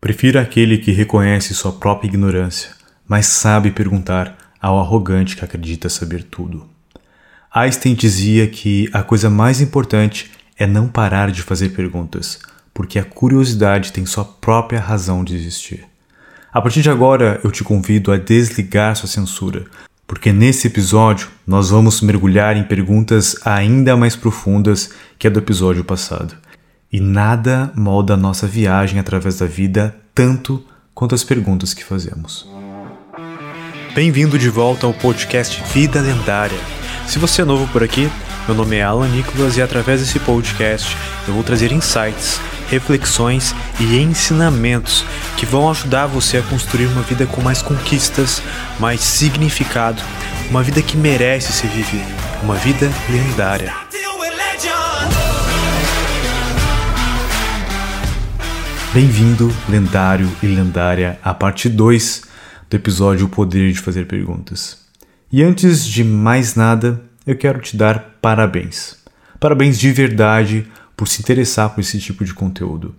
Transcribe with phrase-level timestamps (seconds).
[0.00, 2.70] Prefira aquele que reconhece sua própria ignorância,
[3.06, 6.66] mas sabe perguntar ao arrogante que acredita saber tudo.
[7.54, 12.38] Einstein dizia que a coisa mais importante é não parar de fazer perguntas,
[12.72, 15.84] porque a curiosidade tem sua própria razão de existir.
[16.50, 19.66] A partir de agora, eu te convido a desligar sua censura,
[20.06, 25.84] porque nesse episódio nós vamos mergulhar em perguntas ainda mais profundas que a do episódio
[25.84, 26.34] passado.
[26.92, 32.48] E nada molda a nossa viagem através da vida tanto quanto as perguntas que fazemos.
[33.94, 36.58] Bem-vindo de volta ao podcast Vida Lendária.
[37.06, 38.10] Se você é novo por aqui,
[38.48, 40.96] meu nome é Alan Nicolas e através desse podcast
[41.28, 45.04] eu vou trazer insights, reflexões e ensinamentos
[45.36, 48.42] que vão ajudar você a construir uma vida com mais conquistas,
[48.80, 50.02] mais significado,
[50.50, 52.04] uma vida que merece ser vivida,
[52.42, 53.72] uma vida lendária.
[58.92, 62.22] Bem-vindo, lendário e lendária, à parte 2
[62.68, 64.78] do episódio O Poder de Fazer Perguntas.
[65.30, 68.96] E antes de mais nada, eu quero te dar parabéns.
[69.38, 70.66] Parabéns de verdade
[70.96, 72.92] por se interessar por esse tipo de conteúdo.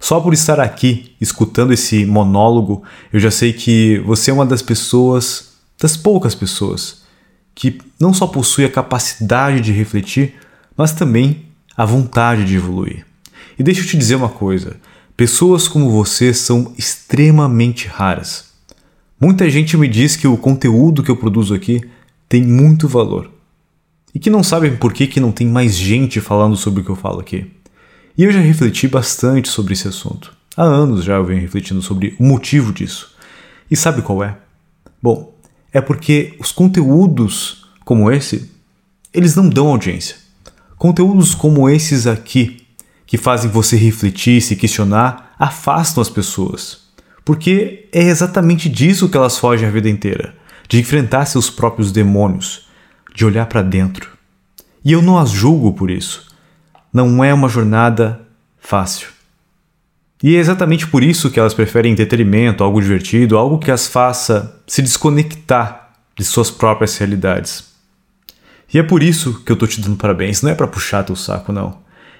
[0.00, 4.62] Só por estar aqui escutando esse monólogo, eu já sei que você é uma das
[4.62, 7.02] pessoas, das poucas pessoas,
[7.54, 10.34] que não só possui a capacidade de refletir,
[10.76, 13.06] mas também a vontade de evoluir.
[13.56, 14.76] E deixa eu te dizer uma coisa:
[15.16, 18.50] Pessoas como você são extremamente raras.
[19.18, 21.80] Muita gente me diz que o conteúdo que eu produzo aqui
[22.28, 23.30] tem muito valor
[24.14, 26.90] e que não sabem por que, que não tem mais gente falando sobre o que
[26.90, 27.50] eu falo aqui.
[28.18, 30.36] E eu já refleti bastante sobre esse assunto.
[30.54, 33.14] Há anos já eu venho refletindo sobre o motivo disso.
[33.70, 34.36] E sabe qual é?
[35.02, 35.34] Bom,
[35.72, 38.50] é porque os conteúdos como esse,
[39.14, 40.16] eles não dão audiência.
[40.76, 42.65] Conteúdos como esses aqui
[43.06, 46.86] que fazem você refletir, se questionar, afastam as pessoas.
[47.24, 50.34] Porque é exatamente disso que elas fogem a vida inteira
[50.68, 52.66] de enfrentar seus próprios demônios,
[53.14, 54.10] de olhar para dentro.
[54.84, 56.26] E eu não as julgo por isso.
[56.92, 58.20] Não é uma jornada
[58.58, 59.08] fácil.
[60.22, 64.60] E é exatamente por isso que elas preferem entretenimento, algo divertido, algo que as faça
[64.66, 67.64] se desconectar de suas próprias realidades.
[68.72, 71.14] E é por isso que eu tô te dando parabéns, não é para puxar teu
[71.14, 71.78] saco não.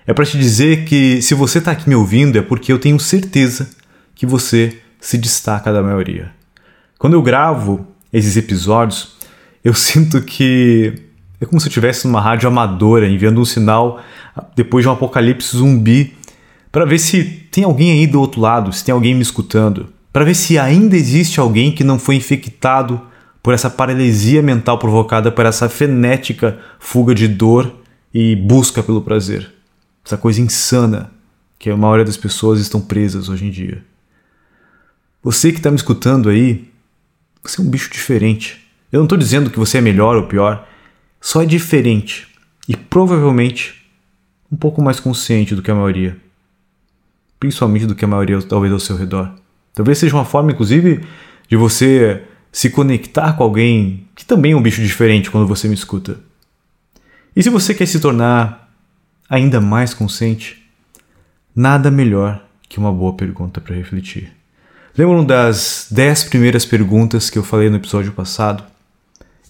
[0.09, 2.99] É para te dizer que se você está aqui me ouvindo é porque eu tenho
[3.00, 3.69] certeza
[4.15, 6.31] que você se destaca da maioria.
[6.97, 9.16] Quando eu gravo esses episódios,
[9.65, 10.95] eu sinto que
[11.41, 14.00] é como se eu estivesse numa rádio amadora enviando um sinal
[14.55, 16.15] depois de um apocalipse zumbi
[16.71, 20.25] para ver se tem alguém aí do outro lado, se tem alguém me escutando, para
[20.25, 23.00] ver se ainda existe alguém que não foi infectado
[23.43, 27.75] por essa paralisia mental provocada por essa frenética fuga de dor
[28.15, 29.56] e busca pelo prazer
[30.06, 31.11] essa coisa insana
[31.59, 33.84] que a maioria das pessoas estão presas hoje em dia.
[35.21, 36.71] Você que está me escutando aí,
[37.43, 38.71] você é um bicho diferente.
[38.93, 40.66] Eu não estou dizendo que você é melhor ou pior,
[41.21, 42.28] só é diferente
[42.69, 43.84] e provavelmente
[44.50, 46.16] um pouco mais consciente do que a maioria.
[47.41, 49.34] Principalmente do que a maioria talvez ao seu redor.
[49.75, 51.05] Talvez seja uma forma, inclusive,
[51.49, 52.22] de você
[52.53, 56.21] se conectar com alguém que também é um bicho diferente quando você me escuta.
[57.34, 58.66] E se você quer se tornar
[59.29, 60.63] ainda mais consciente,
[61.55, 64.33] nada melhor que uma boa pergunta para refletir.
[64.97, 68.65] Lembram das 10 primeiras perguntas que eu falei no episódio passado?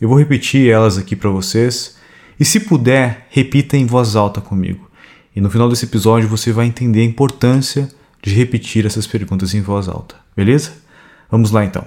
[0.00, 1.96] Eu vou repetir elas aqui para vocês
[2.38, 4.90] e, se puder, repita em voz alta comigo.
[5.34, 7.88] E no final desse episódio você vai entender a importância
[8.22, 10.72] de repetir essas perguntas em voz alta, beleza?
[11.30, 11.84] Vamos lá então.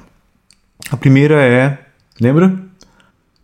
[0.89, 1.77] A primeira é:
[2.19, 2.57] lembra?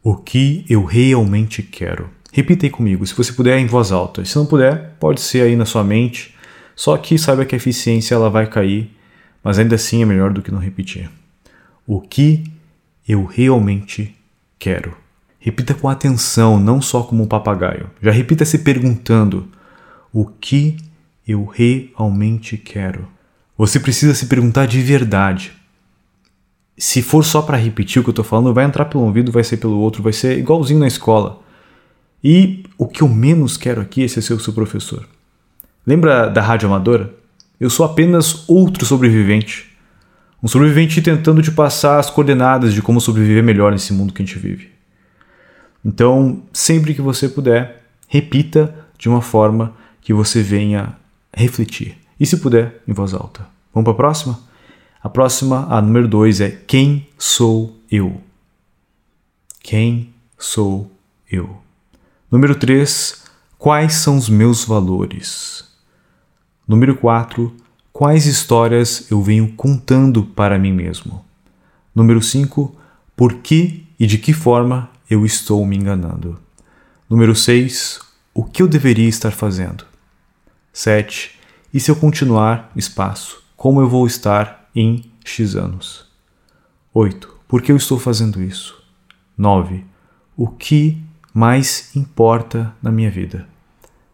[0.02, 2.10] O que eu realmente quero?
[2.35, 4.25] Repita aí comigo, se você puder em voz alta.
[4.25, 6.35] Se não puder, pode ser aí na sua mente.
[6.75, 8.91] Só que saiba que a eficiência ela vai cair,
[9.41, 11.09] mas ainda assim é melhor do que não repetir.
[11.88, 12.44] O que
[13.07, 14.13] eu realmente
[14.59, 14.97] quero?
[15.40, 17.90] Repita com atenção, não só como um papagaio.
[18.01, 19.47] Já repita se perguntando:
[20.12, 20.75] o que
[21.25, 23.07] eu realmente quero?
[23.57, 25.53] Você precisa se perguntar de verdade.
[26.78, 29.46] Se for só para repetir o que eu estou falando, vai entrar pelo ouvido, vai
[29.46, 31.45] ser pelo outro, vai ser igualzinho na escola.
[32.28, 35.08] E o que eu menos quero aqui é ser seu professor.
[35.86, 37.14] Lembra da rádio amadora?
[37.60, 39.78] Eu sou apenas outro sobrevivente.
[40.42, 44.26] Um sobrevivente tentando te passar as coordenadas de como sobreviver melhor nesse mundo que a
[44.26, 44.72] gente vive.
[45.86, 50.98] Então, sempre que você puder, repita de uma forma que você venha
[51.32, 51.96] refletir.
[52.20, 53.48] E se puder, em voz alta.
[53.72, 54.40] Vamos para a próxima?
[55.00, 58.20] A próxima, a número 2, é Quem sou eu?
[59.62, 60.90] Quem sou
[61.30, 61.65] eu?
[62.35, 63.23] Número 3.
[63.58, 65.64] Quais são os meus valores?
[66.67, 67.55] Número 4.
[67.93, 71.23] quais histórias eu venho contando para mim mesmo.
[71.96, 72.76] Número 5.
[73.16, 76.37] Por que e de que forma eu estou me enganando.
[77.09, 78.02] Número 6.
[78.34, 79.85] O que eu deveria estar fazendo?
[80.73, 81.40] 7.
[81.73, 86.05] E se eu continuar, espaço, como eu vou estar em X anos?
[86.93, 87.34] 8.
[87.47, 88.84] Por que eu estou fazendo isso?
[89.38, 89.85] 9.
[90.35, 91.02] O que
[91.35, 93.46] mais importa na minha vida?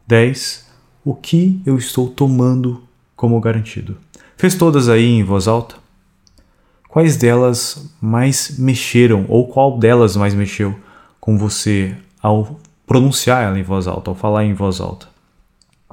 [0.08, 0.68] 10.
[1.06, 2.82] O que eu estou tomando
[3.16, 3.96] como garantido.
[4.36, 5.76] Fez todas aí em voz alta?
[6.90, 10.76] Quais delas mais mexeram ou qual delas mais mexeu
[11.20, 15.08] com você ao pronunciar ela em voz alta, ao falar em voz alta?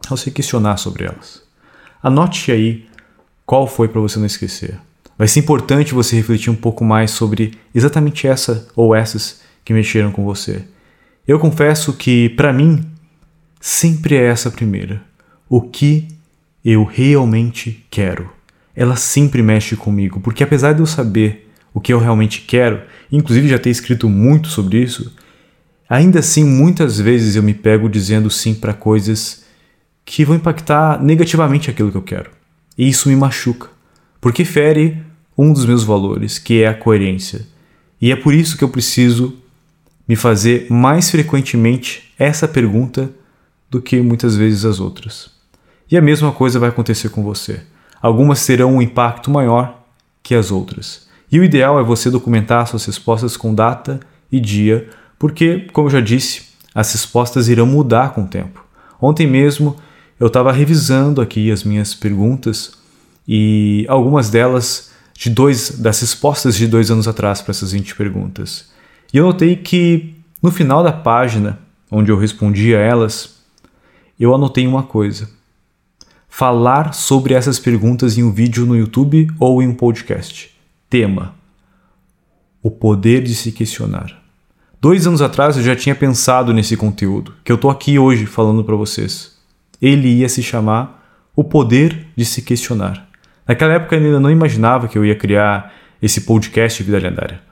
[0.08, 1.42] Ao se questionar sobre elas.
[2.02, 2.88] Anote aí
[3.44, 4.80] qual foi para você não esquecer.
[5.18, 10.10] Vai ser importante você refletir um pouco mais sobre exatamente essa ou essas que mexeram
[10.10, 10.64] com você.
[11.28, 12.86] Eu confesso que, para mim,
[13.60, 15.02] sempre é essa primeira.
[15.46, 16.08] O que
[16.64, 18.30] eu realmente quero.
[18.74, 22.80] Ela sempre mexe comigo, porque apesar de eu saber o que eu realmente quero,
[23.12, 25.14] inclusive já ter escrito muito sobre isso,
[25.86, 29.44] ainda assim muitas vezes eu me pego dizendo sim para coisas
[30.06, 32.30] que vão impactar negativamente aquilo que eu quero.
[32.76, 33.68] E isso me machuca,
[34.18, 35.02] porque fere
[35.36, 37.46] um dos meus valores, que é a coerência.
[38.00, 39.36] E é por isso que eu preciso
[40.08, 43.10] me fazer mais frequentemente essa pergunta
[43.70, 45.30] do que muitas vezes as outras.
[45.90, 47.60] E a mesma coisa vai acontecer com você.
[48.00, 49.82] Algumas terão um impacto maior
[50.22, 51.06] que as outras.
[51.30, 54.00] E o ideal é você documentar suas respostas com data
[54.32, 54.88] e dia,
[55.18, 56.42] porque, como eu já disse,
[56.74, 58.64] as respostas irão mudar com o tempo.
[59.00, 59.76] Ontem mesmo
[60.18, 62.72] eu estava revisando aqui as minhas perguntas
[63.26, 68.70] e algumas delas de dois das respostas de dois anos atrás para essas 20 perguntas.
[69.12, 71.58] E eu notei que no final da página
[71.90, 73.38] onde eu respondi a elas,
[74.18, 75.30] eu anotei uma coisa
[76.28, 80.54] falar sobre essas perguntas em um vídeo no YouTube ou em um podcast.
[80.88, 81.34] Tema:
[82.62, 84.22] O poder de se questionar.
[84.80, 88.62] Dois anos atrás eu já tinha pensado nesse conteúdo, que eu estou aqui hoje falando
[88.62, 89.36] para vocês.
[89.82, 93.08] Ele ia se chamar O Poder de Se Questionar.
[93.46, 97.47] Naquela época eu ainda não imaginava que eu ia criar esse podcast Vida Lendária.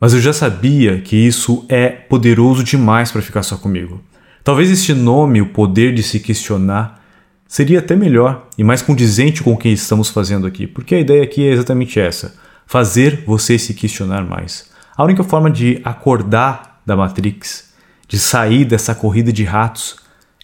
[0.00, 4.02] Mas eu já sabia que isso é poderoso demais para ficar só comigo.
[4.44, 7.02] Talvez este nome, O Poder de Se Questionar,
[7.48, 11.22] Seria até melhor e mais condizente com o que estamos fazendo aqui, porque a ideia
[11.22, 12.34] aqui é exatamente essa:
[12.66, 14.68] fazer você se questionar mais.
[14.96, 17.72] A única forma de acordar da Matrix,
[18.08, 19.96] de sair dessa corrida de ratos,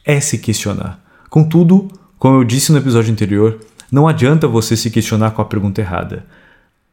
[0.04, 1.00] é se questionar.
[1.28, 1.88] Contudo,
[2.18, 3.58] como eu disse no episódio anterior,
[3.90, 6.24] não adianta você se questionar com a pergunta errada.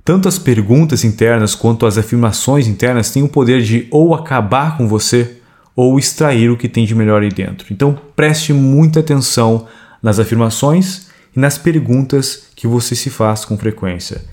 [0.09, 4.87] Tanto as perguntas internas quanto as afirmações internas têm o poder de ou acabar com
[4.87, 5.37] você
[5.75, 7.67] ou extrair o que tem de melhor aí dentro.
[7.71, 9.67] Então preste muita atenção
[10.01, 14.25] nas afirmações e nas perguntas que você se faz com frequência.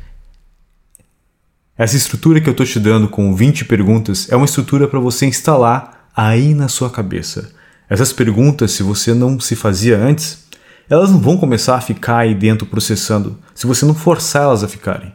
[1.77, 5.27] Essa estrutura que eu estou te dando com 20 perguntas é uma estrutura para você
[5.27, 7.51] instalar aí na sua cabeça.
[7.87, 10.43] Essas perguntas, se você não se fazia antes,
[10.89, 14.69] elas não vão começar a ficar aí dentro processando se você não forçar elas a
[14.69, 15.13] ficarem.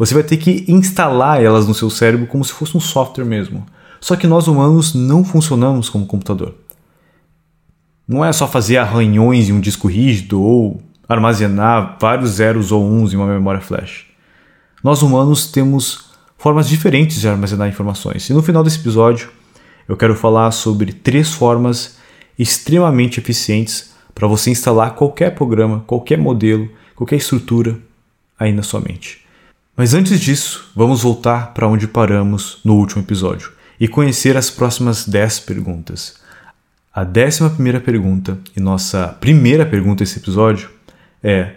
[0.00, 3.66] Você vai ter que instalar elas no seu cérebro como se fosse um software mesmo.
[4.00, 6.54] Só que nós humanos não funcionamos como computador.
[8.08, 13.12] Não é só fazer arranhões em um disco rígido ou armazenar vários zeros ou uns
[13.12, 14.06] em uma memória flash.
[14.82, 16.06] Nós humanos temos
[16.38, 18.26] formas diferentes de armazenar informações.
[18.30, 19.28] E no final desse episódio,
[19.86, 21.98] eu quero falar sobre três formas
[22.38, 27.78] extremamente eficientes para você instalar qualquer programa, qualquer modelo, qualquer estrutura
[28.38, 29.28] aí na sua mente.
[29.80, 35.08] Mas antes disso, vamos voltar para onde paramos no último episódio e conhecer as próximas
[35.08, 36.16] 10 perguntas.
[36.92, 40.68] A décima primeira pergunta e nossa primeira pergunta desse episódio
[41.22, 41.52] é: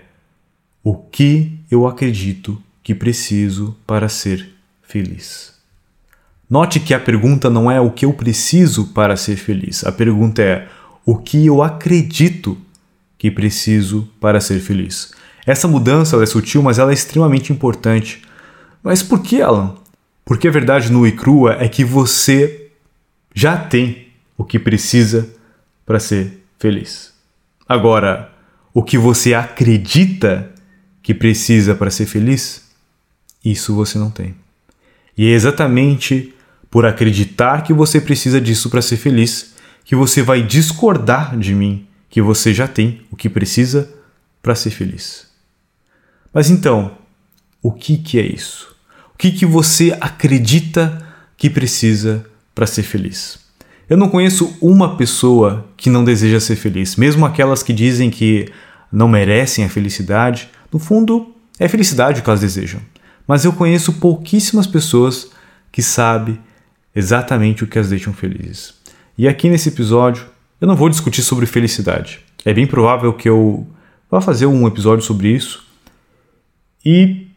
[0.82, 5.56] O que eu acredito que preciso para ser feliz?
[6.50, 9.84] Note que a pergunta não é o que eu preciso para ser feliz.
[9.84, 10.70] A pergunta é:
[11.06, 12.58] o que eu acredito
[13.18, 15.12] que preciso para ser feliz?
[15.46, 18.22] Essa mudança é sutil, mas ela é extremamente importante.
[18.82, 19.76] Mas por que, Alan?
[20.26, 22.70] Porque a verdade nua e crua é que você
[23.34, 24.08] já tem
[24.38, 25.30] o que precisa
[25.86, 27.14] para ser feliz.
[27.68, 28.32] Agora,
[28.74, 30.52] o que você acredita
[31.02, 32.70] que precisa para ser feliz,
[33.44, 34.36] isso você não tem.
[35.18, 36.34] E é exatamente
[36.72, 39.54] por acreditar que você precisa disso para ser feliz
[39.86, 43.94] que você vai discordar de mim que você já tem o que precisa
[44.42, 45.33] para ser feliz.
[46.34, 46.92] Mas então,
[47.62, 48.76] o que, que é isso?
[49.14, 51.06] O que, que você acredita
[51.38, 52.26] que precisa
[52.56, 53.40] para ser feliz?
[53.90, 58.50] Eu não conheço uma pessoa que não deseja ser feliz, mesmo aquelas que dizem que
[58.92, 62.82] não merecem a felicidade, No fundo, é felicidade o que elas desejam.
[63.28, 65.30] Mas eu conheço pouquíssimas pessoas
[65.72, 66.40] que sabem
[66.96, 68.74] exatamente o que as deixam felizes.
[69.16, 70.26] E aqui nesse episódio
[70.60, 72.22] eu não vou discutir sobre felicidade.
[72.44, 73.68] É bem provável que eu
[74.10, 75.64] vá fazer um episódio sobre isso.
[76.86, 77.28] E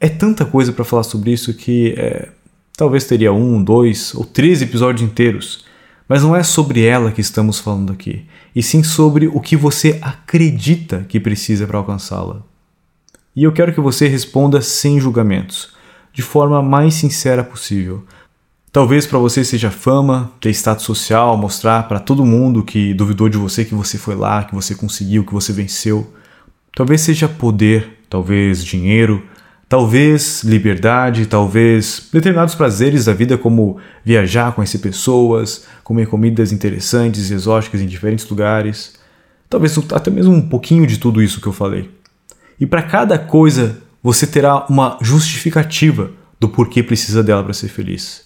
[0.00, 2.28] é tanta coisa para falar sobre isso que é,
[2.76, 5.64] talvez teria um, dois ou três episódios inteiros.
[6.08, 8.24] Mas não é sobre ela que estamos falando aqui,
[8.56, 12.42] e sim sobre o que você acredita que precisa para alcançá-la.
[13.36, 15.70] E eu quero que você responda sem julgamentos,
[16.12, 18.04] de forma mais sincera possível.
[18.72, 23.36] Talvez para você seja fama, ter status social, mostrar para todo mundo que duvidou de
[23.36, 26.12] você que você foi lá, que você conseguiu, que você venceu.
[26.74, 29.22] Talvez seja poder, talvez dinheiro,
[29.68, 37.34] talvez liberdade, talvez determinados prazeres da vida, como viajar, conhecer pessoas, comer comidas interessantes e
[37.34, 38.94] exóticas em diferentes lugares.
[39.48, 41.88] Talvez até mesmo um pouquinho de tudo isso que eu falei.
[42.58, 48.24] E para cada coisa você terá uma justificativa do porquê precisa dela para ser feliz.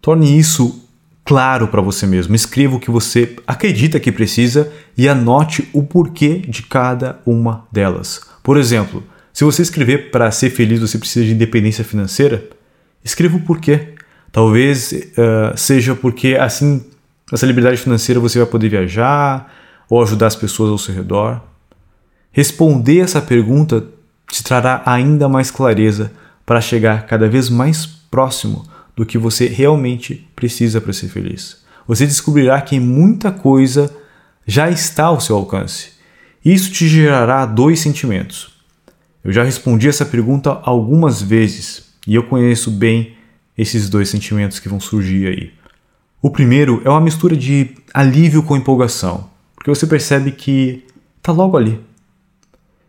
[0.00, 0.84] Torne isso
[1.24, 2.34] claro para você mesmo.
[2.34, 8.33] Escreva o que você acredita que precisa e anote o porquê de cada uma delas.
[8.44, 12.46] Por exemplo, se você escrever para ser feliz você precisa de independência financeira,
[13.02, 13.94] escreva o porquê.
[14.30, 16.84] Talvez uh, seja porque assim,
[17.32, 19.50] essa liberdade financeira você vai poder viajar
[19.88, 21.40] ou ajudar as pessoas ao seu redor.
[22.30, 23.86] Responder essa pergunta
[24.30, 26.12] te trará ainda mais clareza
[26.44, 31.64] para chegar cada vez mais próximo do que você realmente precisa para ser feliz.
[31.88, 33.90] Você descobrirá que muita coisa
[34.46, 35.93] já está ao seu alcance.
[36.44, 38.52] Isso te gerará dois sentimentos.
[39.22, 43.16] Eu já respondi essa pergunta algumas vezes e eu conheço bem
[43.56, 45.52] esses dois sentimentos que vão surgir aí.
[46.20, 50.84] O primeiro é uma mistura de alívio com empolgação, porque você percebe que
[51.18, 51.80] está logo ali,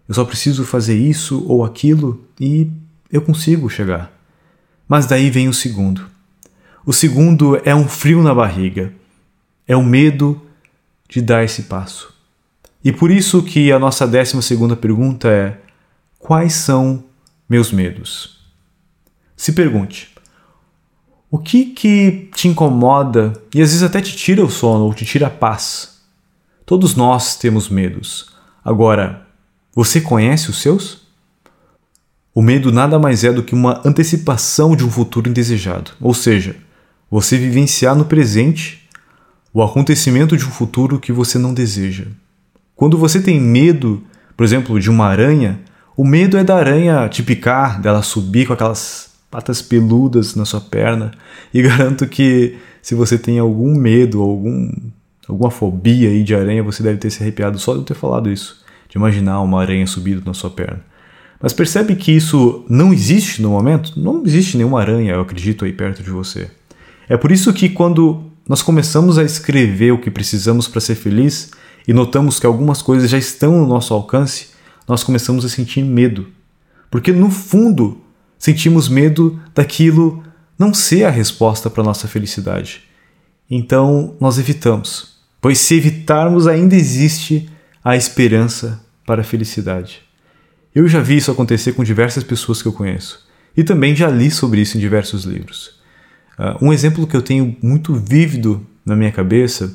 [0.07, 2.71] eu só preciso fazer isso ou aquilo e
[3.11, 4.11] eu consigo chegar.
[4.87, 6.07] Mas daí vem o segundo.
[6.85, 8.93] O segundo é um frio na barriga.
[9.67, 10.39] É o medo
[11.09, 12.13] de dar esse passo.
[12.85, 15.59] E por isso que a nossa décima segunda pergunta é:
[16.19, 17.03] quais são
[17.49, 18.45] meus medos?
[19.35, 20.13] Se pergunte:
[21.31, 25.03] o que que te incomoda e às vezes até te tira o sono ou te
[25.03, 25.99] tira a paz?
[26.63, 28.35] Todos nós temos medos.
[28.63, 29.25] Agora,
[29.73, 31.07] você conhece os seus?
[32.35, 36.55] O medo nada mais é do que uma antecipação de um futuro indesejado, ou seja,
[37.09, 38.87] você vivenciar no presente
[39.51, 42.05] o acontecimento de um futuro que você não deseja.
[42.75, 44.03] Quando você tem medo,
[44.35, 45.59] por exemplo, de uma aranha,
[45.95, 50.61] o medo é da aranha te picar, dela subir com aquelas patas peludas na sua
[50.61, 51.11] perna,
[51.53, 54.71] e garanto que se você tem algum medo, algum,
[55.27, 58.29] alguma fobia aí de aranha, você deve ter se arrepiado só de eu ter falado
[58.29, 60.81] isso de imaginar uma aranha subindo na sua perna.
[61.41, 63.99] Mas percebe que isso não existe no momento?
[63.99, 66.49] Não existe nenhuma aranha, eu acredito, aí perto de você.
[67.07, 71.51] É por isso que quando nós começamos a escrever o que precisamos para ser feliz
[71.87, 74.49] e notamos que algumas coisas já estão no nosso alcance,
[74.87, 76.27] nós começamos a sentir medo.
[76.91, 78.01] Porque no fundo,
[78.37, 80.23] sentimos medo daquilo
[80.57, 82.83] não ser a resposta para nossa felicidade.
[83.49, 85.15] Então, nós evitamos.
[85.41, 87.49] Pois se evitarmos, ainda existe
[87.83, 90.01] a esperança para a felicidade.
[90.73, 93.25] Eu já vi isso acontecer com diversas pessoas que eu conheço
[93.55, 95.79] e também já li sobre isso em diversos livros.
[96.37, 99.73] Uh, um exemplo que eu tenho muito vívido na minha cabeça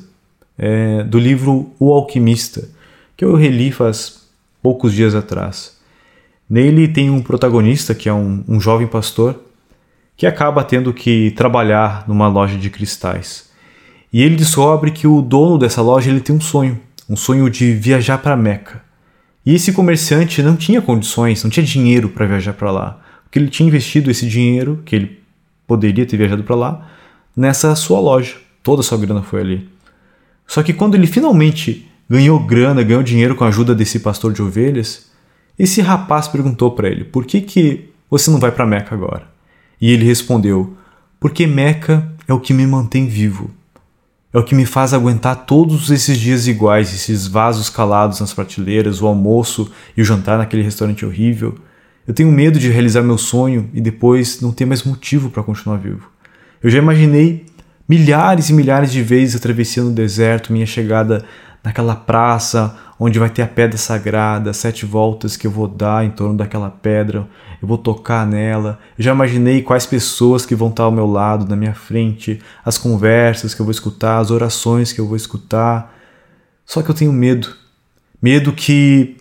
[0.57, 2.69] é do livro O Alquimista,
[3.17, 4.21] que eu reli faz
[4.61, 5.77] poucos dias atrás.
[6.49, 9.41] Nele tem um protagonista que é um, um jovem pastor
[10.15, 13.49] que acaba tendo que trabalhar numa loja de cristais.
[14.13, 17.73] E ele descobre que o dono dessa loja ele tem um sonho, um sonho de
[17.73, 18.83] viajar para Meca.
[19.45, 23.49] E esse comerciante não tinha condições, não tinha dinheiro para viajar para lá, porque ele
[23.49, 25.20] tinha investido esse dinheiro, que ele
[25.71, 26.91] poderia ter viajado para lá,
[27.33, 28.35] nessa sua loja.
[28.61, 29.69] Toda a sua grana foi ali.
[30.45, 34.41] Só que quando ele finalmente ganhou grana, ganhou dinheiro com a ajuda desse pastor de
[34.41, 35.09] ovelhas,
[35.57, 39.23] esse rapaz perguntou para ele: "Por que que você não vai para Meca agora?"
[39.79, 40.75] E ele respondeu:
[41.21, 43.49] "Porque Meca é o que me mantém vivo."
[44.33, 49.01] É o que me faz aguentar todos esses dias iguais, esses vasos calados nas prateleiras,
[49.01, 51.57] o almoço e o jantar naquele restaurante horrível.
[52.07, 55.77] Eu tenho medo de realizar meu sonho e depois não ter mais motivo para continuar
[55.77, 56.09] vivo.
[56.61, 57.45] Eu já imaginei
[57.87, 61.25] milhares e milhares de vezes atravessando o deserto, minha chegada
[61.63, 66.11] naquela praça onde vai ter a pedra sagrada, sete voltas que eu vou dar em
[66.11, 67.27] torno daquela pedra,
[67.59, 68.77] eu vou tocar nela.
[68.95, 72.77] Eu já imaginei quais pessoas que vão estar ao meu lado, na minha frente, as
[72.77, 75.97] conversas que eu vou escutar, as orações que eu vou escutar.
[76.63, 77.55] Só que eu tenho medo.
[78.21, 79.17] Medo que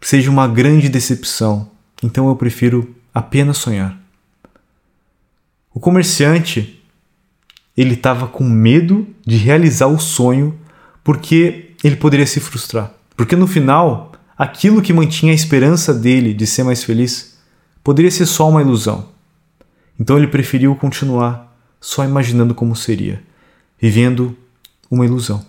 [0.00, 1.68] seja uma grande decepção,
[2.04, 3.98] então eu prefiro apenas sonhar.
[5.72, 6.82] O comerciante
[7.74, 10.58] ele estava com medo de realizar o sonho
[11.02, 12.92] porque ele poderia se frustrar.
[13.16, 17.38] Porque no final, aquilo que mantinha a esperança dele de ser mais feliz
[17.82, 19.08] poderia ser só uma ilusão.
[19.98, 23.22] Então ele preferiu continuar só imaginando como seria,
[23.80, 24.36] vivendo
[24.90, 25.44] uma ilusão.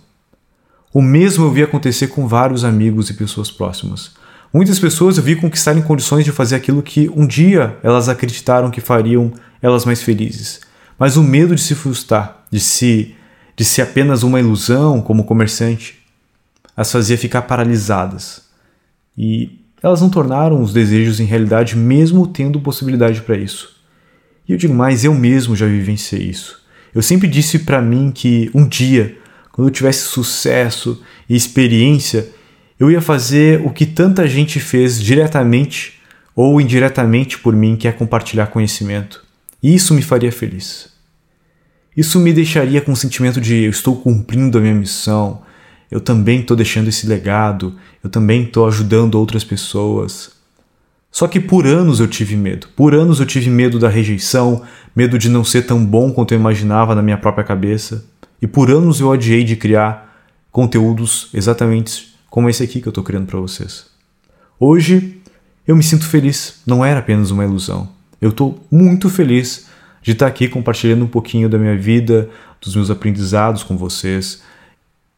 [0.90, 4.14] O mesmo eu vi acontecer com vários amigos e pessoas próximas.
[4.56, 8.80] Muitas pessoas eu vi conquistarem condições de fazer aquilo que um dia elas acreditaram que
[8.80, 10.62] fariam elas mais felizes.
[10.98, 13.14] Mas o medo de se frustrar, de se
[13.54, 15.98] de ser apenas uma ilusão como comerciante,
[16.74, 18.44] as fazia ficar paralisadas.
[19.14, 23.76] E elas não tornaram os desejos em realidade mesmo tendo possibilidade para isso.
[24.48, 26.62] E eu digo mais, eu mesmo já vivenciei isso.
[26.94, 29.18] Eu sempre disse para mim que um dia,
[29.52, 32.34] quando eu tivesse sucesso e experiência,
[32.78, 35.94] eu ia fazer o que tanta gente fez diretamente
[36.34, 39.24] ou indiretamente por mim, que é compartilhar conhecimento.
[39.62, 40.90] E isso me faria feliz.
[41.96, 45.42] Isso me deixaria com o sentimento de eu estou cumprindo a minha missão,
[45.90, 50.32] eu também estou deixando esse legado, eu também estou ajudando outras pessoas.
[51.10, 52.68] Só que por anos eu tive medo.
[52.76, 54.62] Por anos eu tive medo da rejeição,
[54.94, 58.04] medo de não ser tão bom quanto eu imaginava na minha própria cabeça.
[58.42, 60.14] E por anos eu adiei de criar
[60.52, 63.86] conteúdos exatamente como esse aqui que eu estou criando para vocês.
[64.60, 65.22] Hoje
[65.66, 67.88] eu me sinto feliz, não era apenas uma ilusão.
[68.20, 69.68] Eu estou muito feliz
[70.02, 72.28] de estar aqui compartilhando um pouquinho da minha vida,
[72.60, 74.42] dos meus aprendizados com vocês.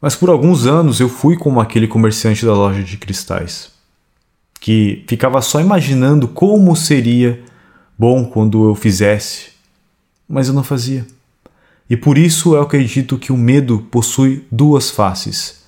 [0.01, 3.69] Mas por alguns anos eu fui como aquele comerciante da loja de cristais,
[4.57, 7.43] que ficava só imaginando como seria
[7.97, 9.49] bom quando eu fizesse,
[10.25, 11.05] mas eu não fazia.
[11.89, 15.58] E por isso eu acredito que o medo possui duas faces.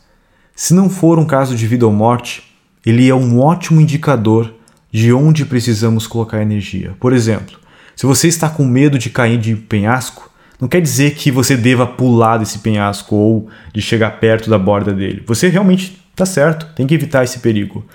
[0.55, 2.43] Se não for um caso de vida ou morte,
[2.85, 4.53] ele é um ótimo indicador
[4.91, 6.95] de onde precisamos colocar energia.
[6.99, 7.57] Por exemplo,
[7.95, 11.87] se você está com medo de cair de penhasco, não quer dizer que você deva
[11.87, 15.23] pular desse penhasco ou de chegar perto da borda dele.
[15.25, 17.85] Você realmente está certo, tem que evitar esse perigo.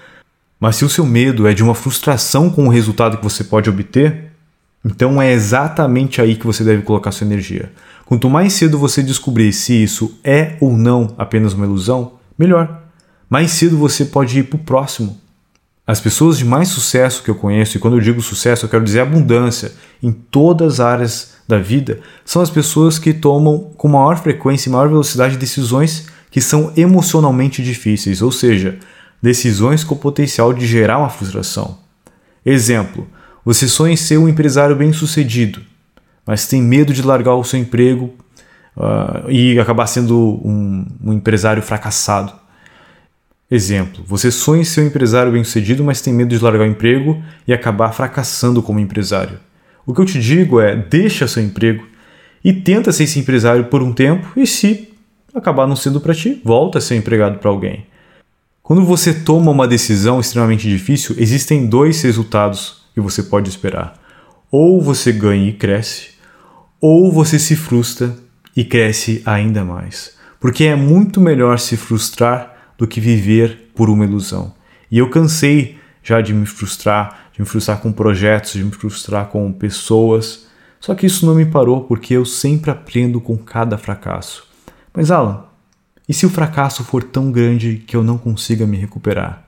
[0.58, 3.68] Mas se o seu medo é de uma frustração com o resultado que você pode
[3.68, 4.32] obter,
[4.84, 7.70] então é exatamente aí que você deve colocar sua energia.
[8.04, 12.82] Quanto mais cedo você descobrir se isso é ou não apenas uma ilusão, melhor.
[13.28, 15.20] Mais cedo você pode ir para o próximo.
[15.86, 18.82] As pessoas de mais sucesso que eu conheço, e quando eu digo sucesso, eu quero
[18.82, 19.72] dizer abundância
[20.02, 24.72] em todas as áreas da vida, são as pessoas que tomam com maior frequência e
[24.72, 28.78] maior velocidade decisões que são emocionalmente difíceis, ou seja,
[29.22, 31.78] decisões com potencial de gerar uma frustração.
[32.44, 33.06] Exemplo:
[33.44, 35.60] você sonha em ser um empresário bem-sucedido,
[36.26, 38.12] mas tem medo de largar o seu emprego
[38.76, 42.32] uh, e acabar sendo um, um empresário fracassado.
[43.50, 47.22] Exemplo: você sonha em ser um empresário bem-sucedido, mas tem medo de largar o emprego
[47.46, 49.38] e acabar fracassando como empresário.
[49.86, 51.86] O que eu te digo é: deixa seu emprego
[52.44, 54.92] e tenta ser esse empresário por um tempo, e se
[55.34, 57.86] acabar não sendo para ti, volta a ser empregado para alguém.
[58.62, 64.00] Quando você toma uma decisão extremamente difícil, existem dois resultados que você pode esperar.
[64.50, 66.10] Ou você ganha e cresce,
[66.80, 68.16] ou você se frustra
[68.56, 70.16] e cresce ainda mais.
[70.40, 74.54] Porque é muito melhor se frustrar do que viver por uma ilusão.
[74.90, 79.26] E eu cansei já de me frustrar, de me frustrar com projetos, de me frustrar
[79.26, 80.46] com pessoas.
[80.80, 84.46] Só que isso não me parou porque eu sempre aprendo com cada fracasso.
[84.94, 85.44] Mas Alan,
[86.08, 89.44] e se o fracasso for tão grande que eu não consiga me recuperar?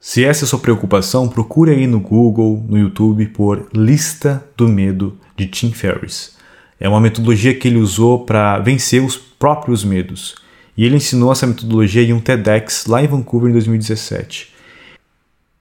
[0.00, 4.66] Se essa é a sua preocupação, procure aí no Google, no YouTube por Lista do
[4.68, 6.39] Medo de Tim Ferriss.
[6.80, 10.34] É uma metodologia que ele usou para vencer os próprios medos.
[10.76, 14.48] E ele ensinou essa metodologia em um TEDx lá em Vancouver em 2017.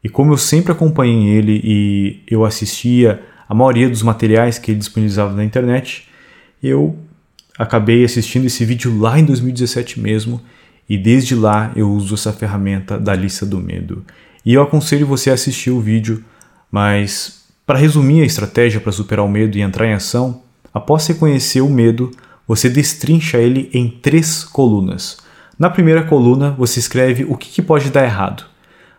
[0.02, 4.80] E como eu sempre acompanhei ele e eu assistia a maioria dos materiais que ele
[4.80, 6.08] disponibilizava na internet,
[6.64, 6.98] eu
[7.58, 10.42] acabei assistindo esse vídeo lá em 2017 mesmo,
[10.88, 14.06] e desde lá eu uso essa ferramenta da lista do medo.
[14.46, 16.24] E eu aconselho você a assistir o vídeo,
[16.72, 20.42] mas para resumir a estratégia para superar o medo e entrar em ação,
[20.74, 22.12] após reconhecer o medo,
[22.48, 25.18] você destrincha ele em três colunas.
[25.58, 28.46] Na primeira coluna, você escreve o que, pode dar errado.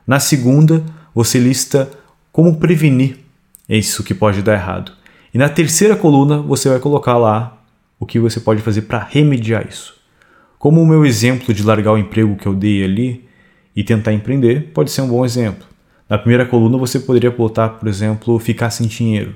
[0.07, 1.91] Na segunda, você lista
[2.31, 3.19] como prevenir
[3.69, 4.93] isso que pode dar errado.
[5.33, 7.57] E na terceira coluna, você vai colocar lá
[7.99, 9.95] o que você pode fazer para remediar isso.
[10.59, 13.25] Como o meu exemplo de largar o emprego que eu dei ali
[13.75, 15.67] e tentar empreender pode ser um bom exemplo.
[16.09, 19.35] Na primeira coluna, você poderia botar, por exemplo, ficar sem dinheiro.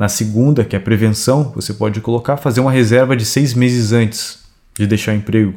[0.00, 4.38] Na segunda, que é prevenção, você pode colocar fazer uma reserva de seis meses antes
[4.74, 5.52] de deixar o emprego.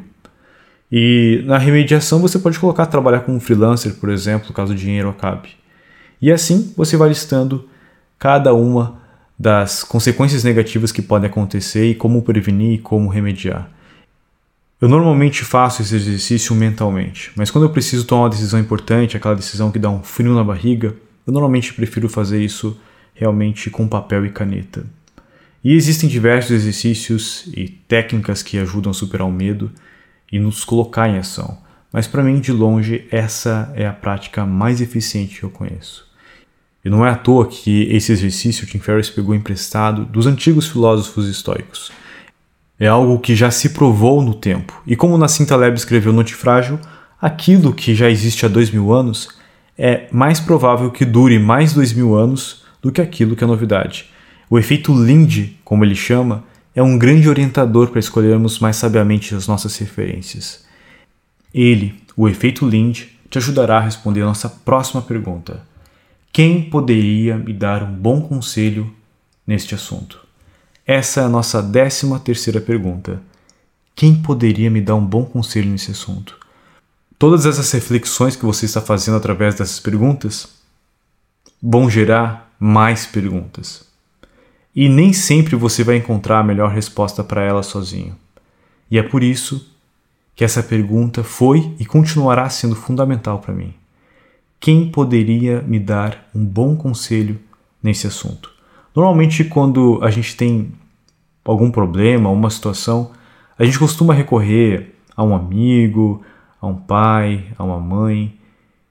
[0.92, 5.08] E na remediação você pode colocar trabalhar com um freelancer, por exemplo, caso o dinheiro
[5.08, 5.52] acabe.
[6.22, 7.70] E assim você vai listando
[8.20, 9.00] cada uma
[9.40, 13.72] das consequências negativas que podem acontecer e como prevenir e como remediar.
[14.82, 19.36] Eu normalmente faço esse exercício mentalmente, mas quando eu preciso tomar uma decisão importante, aquela
[19.36, 20.94] decisão que dá um frio na barriga,
[21.26, 22.78] eu normalmente prefiro fazer isso
[23.14, 24.86] realmente com papel e caneta.
[25.64, 29.72] E existem diversos exercícios e técnicas que ajudam a superar o medo
[30.32, 31.58] e nos colocar em ação,
[31.92, 36.12] mas para mim, de longe, essa é a prática mais eficiente que eu conheço.
[36.84, 41.30] E não é à toa que esse exercício Tim Ferriss pegou emprestado dos antigos filósofos
[41.30, 41.92] estoicos.
[42.80, 46.80] É algo que já se provou no tempo, e como Nassim Taleb escreveu no Antifrágil,
[47.22, 49.30] aquilo que já existe há dois mil anos
[49.78, 54.10] é mais provável que dure mais dois mil anos do que aquilo que é novidade.
[54.50, 56.44] O efeito Lindy, como ele chama,
[56.76, 60.66] é um grande orientador para escolhermos mais sabiamente as nossas referências.
[61.54, 65.66] Ele, o efeito Lindy, te ajudará a responder a nossa próxima pergunta.
[66.32, 68.94] Quem poderia me dar um bom conselho
[69.48, 70.20] neste assunto?
[70.86, 73.22] Essa é a nossa décima terceira pergunta.
[73.96, 76.38] Quem poderia me dar um bom conselho nesse assunto?
[77.18, 80.50] Todas essas reflexões que você está fazendo através dessas perguntas
[81.62, 83.86] vão gerar mais perguntas.
[84.74, 88.16] E nem sempre você vai encontrar a melhor resposta para elas sozinho.
[88.90, 89.70] E é por isso
[90.34, 93.74] que essa pergunta foi e continuará sendo fundamental para mim.
[94.62, 97.38] Quem poderia me dar um bom conselho
[97.84, 98.50] nesse assunto?
[98.96, 100.72] Normalmente, quando a gente tem
[101.44, 103.12] algum problema, uma situação,
[103.60, 106.24] a gente costuma recorrer a um amigo,
[106.62, 108.34] a um pai, a uma mãe,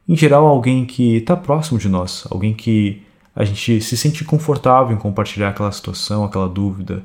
[0.06, 3.02] em geral, alguém que está próximo de nós, alguém que
[3.34, 7.02] a gente se sente confortável em compartilhar aquela situação, aquela dúvida.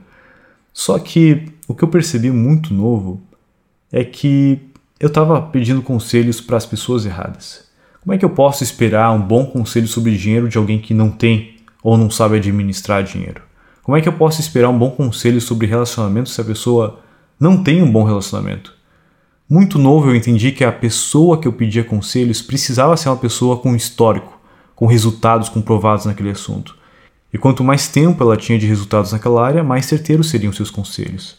[0.74, 3.22] Só que o que eu percebi muito novo
[3.92, 4.60] é que
[5.00, 7.68] eu estava pedindo conselhos para as pessoas erradas.
[8.02, 11.10] Como é que eu posso esperar um bom conselho sobre dinheiro de alguém que não
[11.10, 13.42] tem ou não sabe administrar dinheiro?
[13.84, 17.00] Como é que eu posso esperar um bom conselho sobre relacionamento se a pessoa
[17.40, 18.76] não tem um bom relacionamento?
[19.50, 23.58] Muito novo eu entendi que a pessoa que eu pedia conselhos precisava ser uma pessoa
[23.58, 24.37] com histórico,
[24.78, 26.78] com resultados comprovados naquele assunto.
[27.34, 31.36] E quanto mais tempo ela tinha de resultados naquela área, mais certeiros seriam seus conselhos.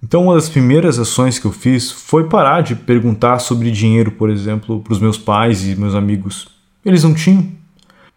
[0.00, 4.30] Então, uma das primeiras ações que eu fiz foi parar de perguntar sobre dinheiro, por
[4.30, 6.46] exemplo, para os meus pais e meus amigos.
[6.84, 7.48] Eles não tinham.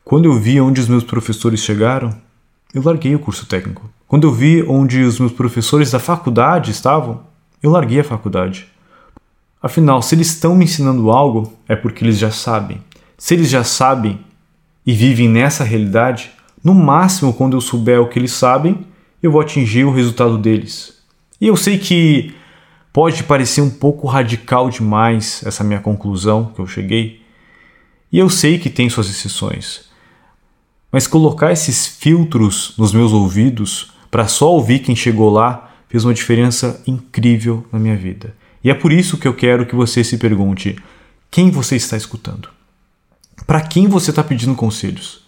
[0.06, 2.16] Quando eu vi onde os meus professores chegaram,
[2.72, 3.90] eu larguei o curso técnico.
[4.08, 7.22] Quando eu vi onde os meus professores da faculdade estavam,
[7.64, 8.68] eu larguei a faculdade.
[9.60, 12.80] Afinal, se eles estão me ensinando algo, é porque eles já sabem.
[13.18, 14.20] Se eles já sabem
[14.86, 16.32] e vivem nessa realidade,
[16.64, 18.86] no máximo, quando eu souber o que eles sabem,
[19.22, 21.02] eu vou atingir o resultado deles.
[21.40, 22.34] E eu sei que
[22.94, 27.22] pode parecer um pouco radical demais essa minha conclusão que eu cheguei,
[28.12, 29.90] e eu sei que tem suas exceções.
[30.92, 36.14] Mas colocar esses filtros nos meus ouvidos para só ouvir quem chegou lá fez uma
[36.14, 38.36] diferença incrível na minha vida.
[38.64, 40.76] E é por isso que eu quero que você se pergunte:
[41.32, 42.50] quem você está escutando?
[43.46, 45.22] Para quem você está pedindo conselhos?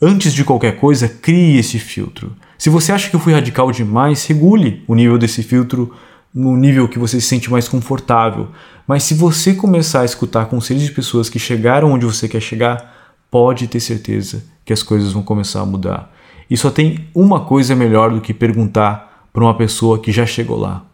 [0.00, 2.36] Antes de qualquer coisa, crie esse filtro.
[2.56, 5.94] Se você acha que eu fui radical demais, regule o nível desse filtro
[6.32, 8.48] no nível que você se sente mais confortável.
[8.86, 13.14] Mas se você começar a escutar conselhos de pessoas que chegaram onde você quer chegar,
[13.30, 16.14] pode ter certeza que as coisas vão começar a mudar.
[16.50, 20.58] E só tem uma coisa melhor do que perguntar para uma pessoa que já chegou
[20.58, 20.84] lá.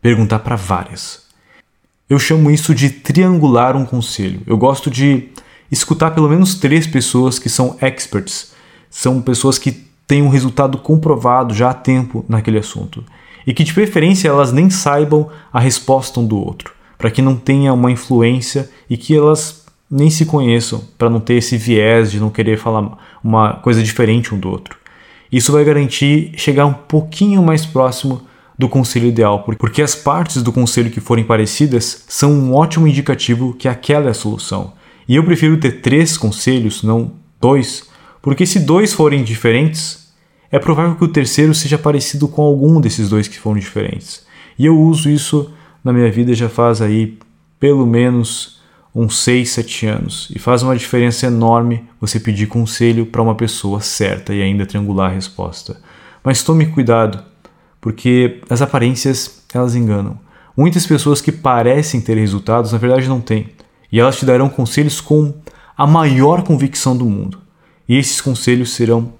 [0.00, 1.24] Perguntar para várias.
[2.08, 4.42] Eu chamo isso de triangular um conselho.
[4.46, 5.30] Eu gosto de
[5.70, 8.52] escutar pelo menos três pessoas que são experts,
[8.90, 9.72] são pessoas que
[10.06, 13.04] têm um resultado comprovado já há tempo naquele assunto.
[13.46, 17.36] E que de preferência elas nem saibam a resposta um do outro, para que não
[17.36, 22.18] tenha uma influência e que elas nem se conheçam, para não ter esse viés de
[22.18, 24.76] não querer falar uma coisa diferente um do outro.
[25.30, 28.22] Isso vai garantir chegar um pouquinho mais próximo
[28.58, 33.52] do conselho ideal, porque as partes do conselho que forem parecidas são um ótimo indicativo
[33.52, 34.72] que aquela é a solução.
[35.08, 37.88] E eu prefiro ter três conselhos, não dois,
[38.22, 40.12] porque se dois forem diferentes,
[40.50, 44.24] é provável que o terceiro seja parecido com algum desses dois que foram diferentes.
[44.58, 47.18] E eu uso isso na minha vida já faz aí
[47.60, 48.60] pelo menos
[48.94, 50.28] uns 6, 7 anos.
[50.34, 55.10] E faz uma diferença enorme você pedir conselho para uma pessoa certa e ainda triangular
[55.10, 55.80] a resposta.
[56.22, 57.22] Mas tome cuidado,
[57.80, 60.18] porque as aparências elas enganam.
[60.56, 63.48] Muitas pessoas que parecem ter resultados na verdade não têm.
[63.90, 65.34] E elas te darão conselhos com
[65.76, 67.44] a maior convicção do mundo
[67.88, 69.12] e esses conselhos serão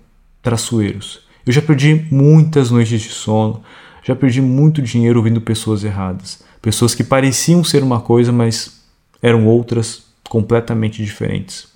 [0.43, 1.21] traçoeiros.
[1.47, 3.63] Eu já perdi muitas noites de sono,
[4.03, 8.83] já perdi muito dinheiro ouvindo pessoas erradas, pessoas que pareciam ser uma coisa, mas
[9.21, 11.69] eram outras completamente diferentes.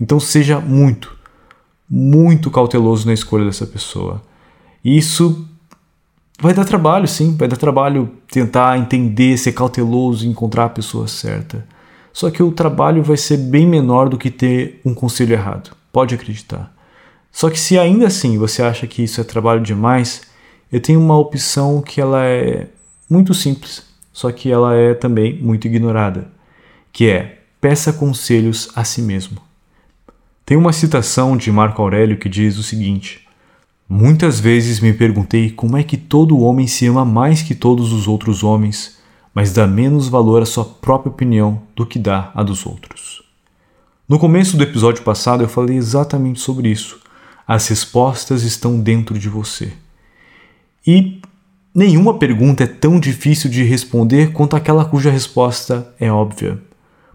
[0.00, 1.16] Então seja muito,
[1.90, 4.22] muito cauteloso na escolha dessa pessoa.
[4.84, 5.46] Isso
[6.40, 11.66] vai dar trabalho, sim, vai dar trabalho tentar entender, ser cauteloso, encontrar a pessoa certa.
[12.12, 15.70] Só que o trabalho vai ser bem menor do que ter um conselho errado.
[15.92, 16.72] Pode acreditar.
[17.30, 20.22] Só que se ainda assim você acha que isso é trabalho demais,
[20.72, 22.66] eu tenho uma opção que ela é
[23.08, 26.28] muito simples, só que ela é também muito ignorada,
[26.92, 29.40] que é peça conselhos a si mesmo.
[30.44, 33.26] Tem uma citação de Marco Aurélio que diz o seguinte:
[33.88, 38.06] Muitas vezes me perguntei como é que todo homem se ama mais que todos os
[38.06, 38.97] outros homens,
[39.34, 43.22] mas dá menos valor à sua própria opinião do que dá à dos outros.
[44.08, 46.98] No começo do episódio passado eu falei exatamente sobre isso.
[47.46, 49.72] As respostas estão dentro de você.
[50.86, 51.20] E
[51.74, 56.58] nenhuma pergunta é tão difícil de responder quanto aquela cuja resposta é óbvia.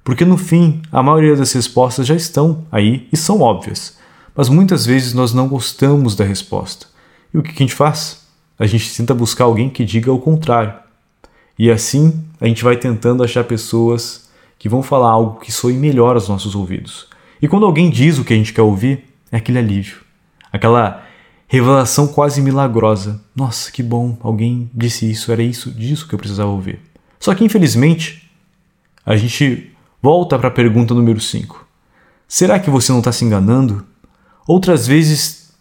[0.03, 3.97] Porque no fim, a maioria das respostas já estão aí e são óbvias.
[4.35, 6.87] Mas muitas vezes nós não gostamos da resposta.
[7.33, 8.23] E o que a gente faz?
[8.59, 10.82] A gente tenta buscar alguém que diga o contrário.
[11.57, 16.15] E assim a gente vai tentando achar pessoas que vão falar algo que soe melhor
[16.15, 17.07] aos nossos ouvidos.
[17.41, 19.97] E quando alguém diz o que a gente quer ouvir, é aquele alívio.
[20.51, 21.03] Aquela
[21.47, 23.21] revelação quase milagrosa.
[23.35, 26.79] Nossa, que bom, alguém disse isso, era isso, disso que eu precisava ouvir.
[27.19, 28.29] Só que infelizmente,
[29.05, 31.65] a gente volta para a pergunta número 5.
[32.27, 33.85] Será que você não está se enganando?
[34.47, 35.53] Outras vezes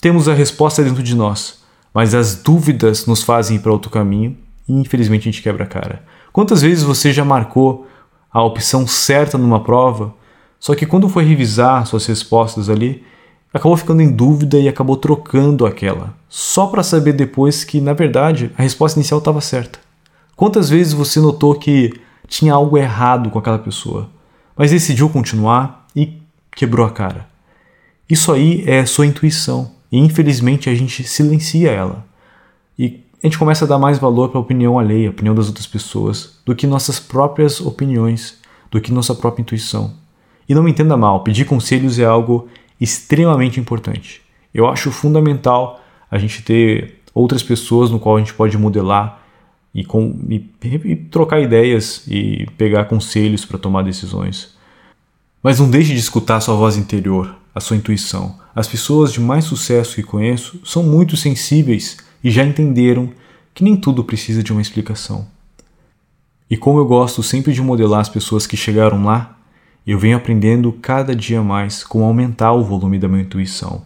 [0.00, 1.60] temos a resposta dentro de nós,
[1.92, 4.36] mas as dúvidas nos fazem ir para outro caminho
[4.68, 6.04] e infelizmente a gente quebra a cara.
[6.32, 7.86] Quantas vezes você já marcou
[8.30, 10.14] a opção certa numa prova,
[10.58, 13.04] só que quando foi revisar suas respostas ali,
[13.52, 18.50] acabou ficando em dúvida e acabou trocando aquela, só para saber depois que, na verdade,
[18.58, 19.78] a resposta inicial estava certa?
[20.34, 21.94] Quantas vezes você notou que
[22.28, 24.10] tinha algo errado com aquela pessoa,
[24.56, 26.18] mas decidiu continuar e
[26.54, 27.26] quebrou a cara?
[28.08, 32.04] Isso aí é sua intuição e infelizmente a gente silencia ela.
[33.22, 35.66] A gente começa a dar mais valor para a opinião alheia, a opinião das outras
[35.66, 38.38] pessoas, do que nossas próprias opiniões,
[38.70, 39.94] do que nossa própria intuição.
[40.48, 42.48] E não me entenda mal, pedir conselhos é algo
[42.80, 44.20] extremamente importante.
[44.52, 49.22] Eu acho fundamental a gente ter outras pessoas no qual a gente pode modelar
[49.74, 50.48] e, com, e,
[50.84, 54.54] e trocar ideias e pegar conselhos para tomar decisões.
[55.42, 58.38] Mas não deixe de escutar a sua voz interior, a sua intuição.
[58.54, 63.10] As pessoas de mais sucesso que conheço são muito sensíveis e já entenderam
[63.54, 65.28] que nem tudo precisa de uma explicação.
[66.50, 69.38] E como eu gosto sempre de modelar as pessoas que chegaram lá,
[69.86, 73.84] eu venho aprendendo cada dia mais como aumentar o volume da minha intuição.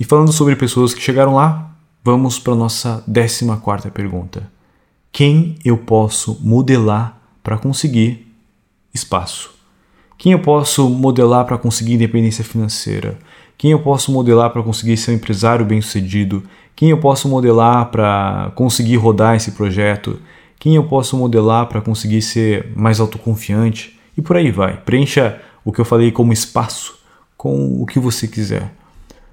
[0.00, 1.70] E falando sobre pessoas que chegaram lá,
[2.02, 4.50] vamos para a nossa 14 quarta pergunta.
[5.12, 8.26] Quem eu posso modelar para conseguir
[8.92, 9.54] espaço?
[10.18, 13.16] Quem eu posso modelar para conseguir independência financeira?
[13.56, 16.42] Quem eu posso modelar para conseguir ser um empresário bem-sucedido?
[16.76, 20.20] Quem eu posso modelar para conseguir rodar esse projeto?
[20.60, 23.98] Quem eu posso modelar para conseguir ser mais autoconfiante?
[24.16, 24.76] E por aí vai.
[24.76, 26.98] Preencha o que eu falei como espaço
[27.36, 28.72] com o que você quiser.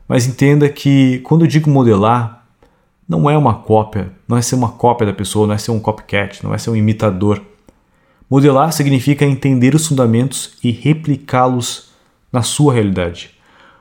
[0.08, 2.46] Mas entenda que quando eu digo modelar,
[3.08, 5.80] não é uma cópia, não é ser uma cópia da pessoa, não é ser um
[5.80, 7.42] copycat, não é ser um imitador
[8.34, 11.92] Modelar significa entender os fundamentos e replicá-los
[12.32, 13.30] na sua realidade.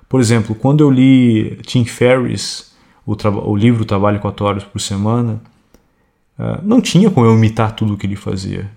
[0.09, 2.72] Por exemplo, quando eu li Tim Ferriss,
[3.07, 3.17] o,
[3.51, 5.41] o livro Trabalho 4 Horas por Semana,
[6.39, 8.71] uh, não tinha como eu imitar tudo o que ele fazia.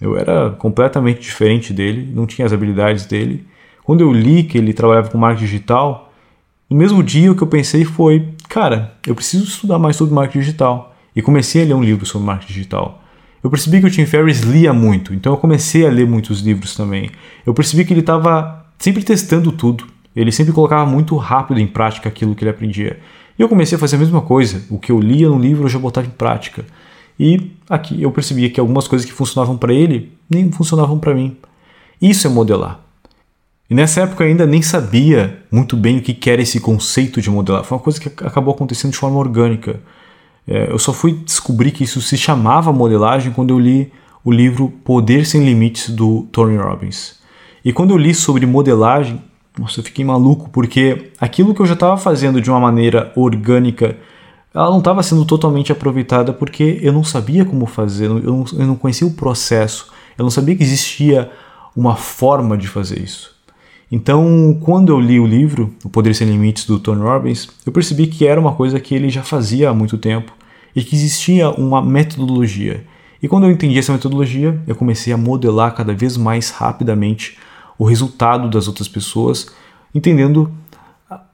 [0.00, 3.46] Eu era completamente diferente dele, não tinha as habilidades dele.
[3.82, 6.12] Quando eu li que ele trabalhava com marketing digital,
[6.68, 10.40] no mesmo dia o que eu pensei foi: cara, eu preciso estudar mais sobre marketing
[10.40, 10.94] digital.
[11.14, 13.02] E comecei a ler um livro sobre marketing digital.
[13.42, 16.74] Eu percebi que o Tim Ferriss lia muito, então eu comecei a ler muitos livros
[16.74, 17.10] também.
[17.46, 19.86] Eu percebi que ele estava sempre testando tudo.
[20.14, 22.98] Ele sempre colocava muito rápido em prática aquilo que ele aprendia.
[23.38, 24.62] E eu comecei a fazer a mesma coisa.
[24.70, 26.64] O que eu lia no livro eu já botava em prática.
[27.18, 31.36] E aqui eu percebia que algumas coisas que funcionavam para ele nem funcionavam para mim.
[32.00, 32.80] Isso é modelar.
[33.68, 37.30] E nessa época eu ainda nem sabia muito bem o que era esse conceito de
[37.30, 37.64] modelar.
[37.64, 39.80] Foi uma coisa que acabou acontecendo de forma orgânica.
[40.46, 43.92] É, eu só fui descobrir que isso se chamava modelagem quando eu li
[44.24, 47.16] o livro Poder Sem Limites do Tony Robbins.
[47.64, 49.20] E quando eu li sobre modelagem,
[49.58, 53.96] nossa, eu fiquei maluco, porque aquilo que eu já estava fazendo de uma maneira orgânica,
[54.54, 58.66] ela não estava sendo totalmente aproveitada porque eu não sabia como fazer, eu não, eu
[58.66, 61.30] não conhecia o processo, eu não sabia que existia
[61.74, 63.34] uma forma de fazer isso.
[63.90, 68.08] Então, quando eu li o livro, O Poder Sem Limites, do Tony Robbins, eu percebi
[68.08, 70.32] que era uma coisa que ele já fazia há muito tempo
[70.74, 72.84] e que existia uma metodologia.
[73.22, 77.38] E quando eu entendi essa metodologia, eu comecei a modelar cada vez mais rapidamente
[77.78, 79.48] o resultado das outras pessoas,
[79.94, 80.52] entendendo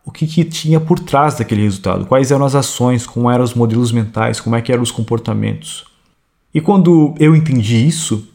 [0.05, 3.55] o que, que, tinha por trás daquele resultado, quais eram as ações, como eram os
[3.55, 5.85] modelos mentais, como é que eram os comportamentos.
[6.53, 8.29] E quando eu entendi isso,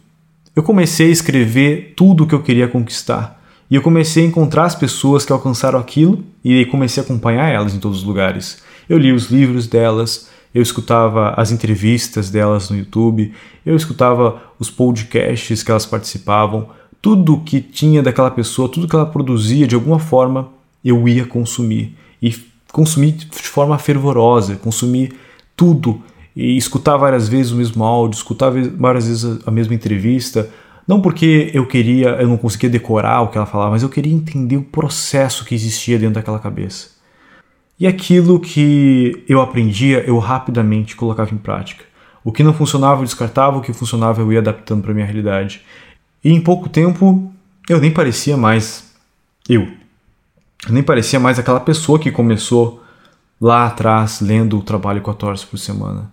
[0.56, 3.38] eu comecei a escrever tudo o que eu queria conquistar.
[3.70, 7.76] E eu comecei a encontrar as pessoas que alcançaram aquilo e comecei a acompanhar elas
[7.76, 8.64] em todos os lugares.
[8.90, 13.34] Eu li os livros delas, eu escutava as entrevistas delas no YouTube,
[13.66, 16.70] eu escutava os podcasts que elas participavam,
[17.02, 20.50] tudo que tinha daquela pessoa, tudo que ela produzia de alguma forma,
[20.84, 21.96] eu ia consumir.
[22.22, 22.34] E
[22.72, 25.14] consumir de forma fervorosa, consumir
[25.56, 26.02] tudo.
[26.36, 30.50] E escutar várias vezes o mesmo áudio, escutar várias vezes a mesma entrevista.
[30.88, 34.14] Não porque eu queria, eu não conseguia decorar o que ela falava, mas eu queria
[34.14, 36.98] entender o processo que existia dentro daquela cabeça.
[37.80, 41.84] E aquilo que eu aprendia, eu rapidamente colocava em prática.
[42.24, 45.62] O que não funcionava, eu descartava, o que funcionava, eu ia adaptando para minha realidade.
[46.24, 47.32] E em pouco tempo,
[47.70, 48.92] eu nem parecia mais
[49.48, 49.62] eu.
[50.68, 52.84] Eu nem parecia mais aquela pessoa que começou
[53.40, 56.12] lá atrás lendo o trabalho 4 horas por semana.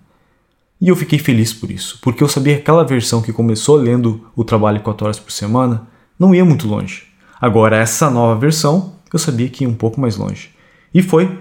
[0.80, 4.28] E eu fiquei feliz por isso, porque eu sabia que aquela versão que começou lendo
[4.36, 5.86] o trabalho 4 horas por semana
[6.18, 7.04] não ia muito longe.
[7.40, 10.50] Agora, essa nova versão, eu sabia que ia um pouco mais longe.
[10.92, 11.38] E foi.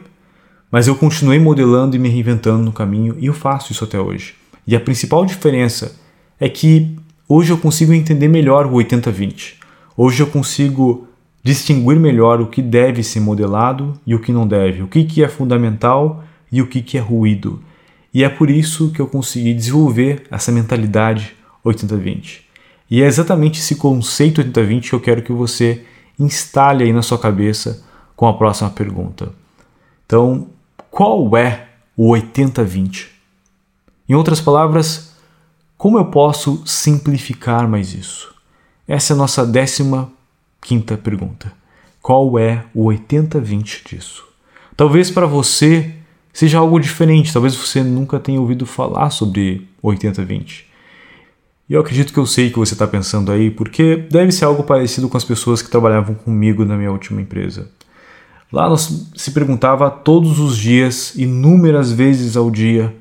[0.72, 4.36] Mas eu continuei modelando e me reinventando no caminho e eu faço isso até hoje.
[4.66, 5.96] E a principal diferença
[6.40, 9.56] é que hoje eu consigo entender melhor o 80-20.
[9.96, 11.08] Hoje eu consigo
[11.44, 15.24] distinguir melhor o que deve ser modelado e o que não deve, o que, que
[15.24, 17.62] é fundamental e o que, que é ruído.
[18.14, 22.42] E é por isso que eu consegui desenvolver essa mentalidade 80-20.
[22.90, 25.84] E é exatamente esse conceito 80-20 que eu quero que você
[26.20, 27.84] instale aí na sua cabeça
[28.16, 29.34] com a próxima pergunta.
[30.06, 30.48] Então,
[30.92, 33.08] qual é o 80-20?
[34.08, 35.13] Em outras palavras,
[35.84, 38.34] como eu posso simplificar mais isso?
[38.88, 40.10] Essa é a nossa décima
[40.62, 41.52] quinta pergunta.
[42.02, 44.24] Qual é o 80-20 disso?
[44.78, 45.94] Talvez para você
[46.32, 50.64] seja algo diferente, talvez você nunca tenha ouvido falar sobre 80-20.
[51.68, 54.46] E eu acredito que eu sei o que você está pensando aí, porque deve ser
[54.46, 57.70] algo parecido com as pessoas que trabalhavam comigo na minha última empresa.
[58.50, 62.96] Lá nós se perguntava todos os dias, inúmeras vezes ao dia,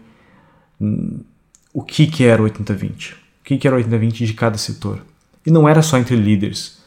[1.73, 3.13] o que, que era o 80-20.
[3.13, 5.01] O que, que era o 80-20 de cada setor.
[5.45, 6.81] E não era só entre líderes.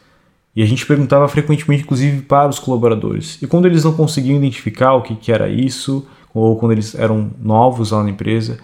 [0.56, 3.42] E a gente perguntava frequentemente, inclusive, para os colaboradores.
[3.42, 7.32] E quando eles não conseguiam identificar o que, que era isso, ou quando eles eram
[7.42, 8.58] novos lá na empresa,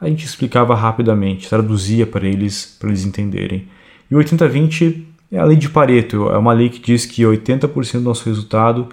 [0.00, 3.68] a gente explicava rapidamente, traduzia para eles, para eles entenderem.
[4.10, 7.92] E o 80-20 é a lei de Pareto, é uma lei que diz que 80%
[7.92, 8.88] do nosso resultado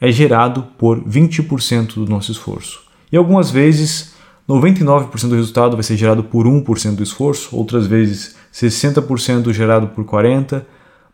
[0.00, 2.82] é gerado por 20% do nosso esforço.
[3.10, 4.11] E algumas vezes
[4.48, 10.04] 99% do resultado vai ser gerado por 1% do esforço, outras vezes 60% gerado por
[10.04, 10.62] 40%,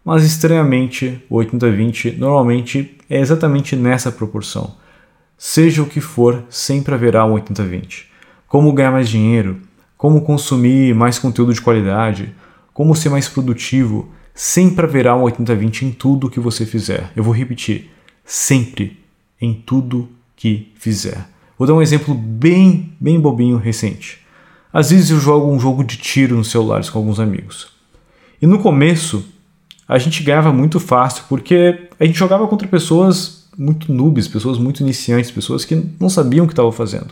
[0.05, 4.77] mas estranhamente o 80-20 normalmente é exatamente nessa proporção.
[5.37, 8.05] Seja o que for, sempre haverá um 80-20.
[8.47, 9.61] Como ganhar mais dinheiro,
[9.97, 12.35] como consumir mais conteúdo de qualidade,
[12.73, 17.13] como ser mais produtivo, sempre haverá um 80-20 em tudo que você fizer.
[17.15, 17.91] Eu vou repetir
[18.25, 18.99] sempre
[19.41, 21.27] em tudo que fizer.
[21.59, 24.21] Vou dar um exemplo bem, bem bobinho recente.
[24.73, 27.69] Às vezes eu jogo um jogo de tiro nos celulares com alguns amigos.
[28.41, 29.25] E no começo
[29.89, 34.83] a gente ganhava muito fácil porque a gente jogava contra pessoas muito noobs, pessoas muito
[34.83, 37.09] iniciantes, pessoas que não sabiam o que estavam fazendo.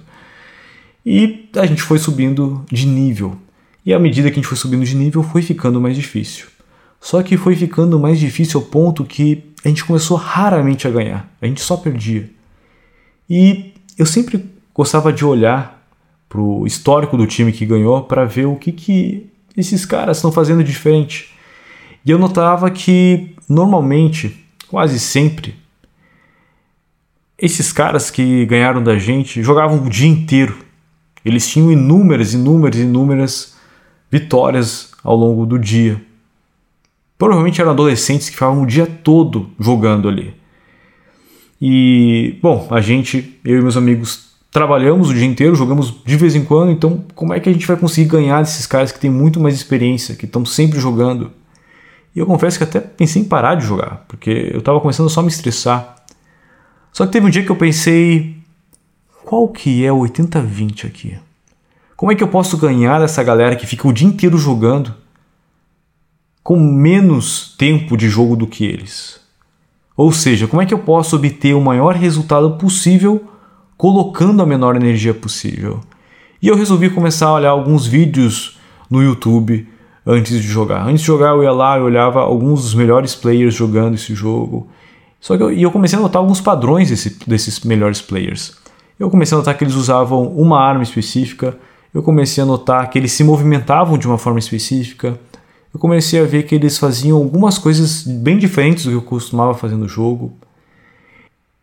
[1.05, 3.37] E a gente foi subindo de nível.
[3.85, 6.47] E à medida que a gente foi subindo de nível, foi ficando mais difícil.
[7.01, 11.33] Só que foi ficando mais difícil ao ponto que a gente começou raramente a ganhar,
[11.41, 12.31] a gente só perdia.
[13.29, 15.87] E eu sempre gostava de olhar
[16.29, 20.31] para o histórico do time que ganhou para ver o que, que esses caras estão
[20.31, 21.35] fazendo diferente.
[22.05, 25.57] E eu notava que normalmente, quase sempre,
[27.39, 30.59] esses caras que ganharam da gente jogavam o dia inteiro.
[31.25, 33.57] Eles tinham inúmeras, inúmeras, inúmeras
[34.11, 36.01] vitórias ao longo do dia.
[37.19, 40.35] Provavelmente eram adolescentes que ficavam o dia todo jogando ali.
[41.61, 46.35] E, bom, a gente, eu e meus amigos, trabalhamos o dia inteiro, jogamos de vez
[46.35, 49.11] em quando, então como é que a gente vai conseguir ganhar desses caras que têm
[49.11, 51.31] muito mais experiência, que estão sempre jogando?
[52.15, 55.21] E eu confesso que até pensei em parar de jogar, porque eu estava começando só
[55.21, 55.97] a me estressar.
[56.93, 58.37] Só que teve um dia que eu pensei,
[59.25, 61.19] qual que é o 80-20 aqui?
[61.95, 64.95] Como é que eu posso ganhar dessa galera que fica o dia inteiro jogando?
[66.47, 69.19] com menos tempo de jogo do que eles.
[69.97, 73.25] Ou seja, como é que eu posso obter o maior resultado possível
[73.77, 75.81] colocando a menor energia possível?
[76.43, 78.59] E eu resolvi começar a olhar alguns vídeos
[78.91, 79.67] no YouTube
[80.07, 80.87] antes de jogar.
[80.87, 84.69] Antes de jogar, eu ia lá e olhava alguns dos melhores players jogando esse jogo.
[85.19, 88.57] Só que eu, e eu comecei a notar alguns padrões desse, desses melhores players.
[89.01, 91.59] Eu comecei a notar que eles usavam uma arma específica,
[91.93, 95.19] eu comecei a notar que eles se movimentavam de uma forma específica,
[95.73, 99.55] eu comecei a ver que eles faziam algumas coisas bem diferentes do que eu costumava
[99.55, 100.33] fazer no jogo.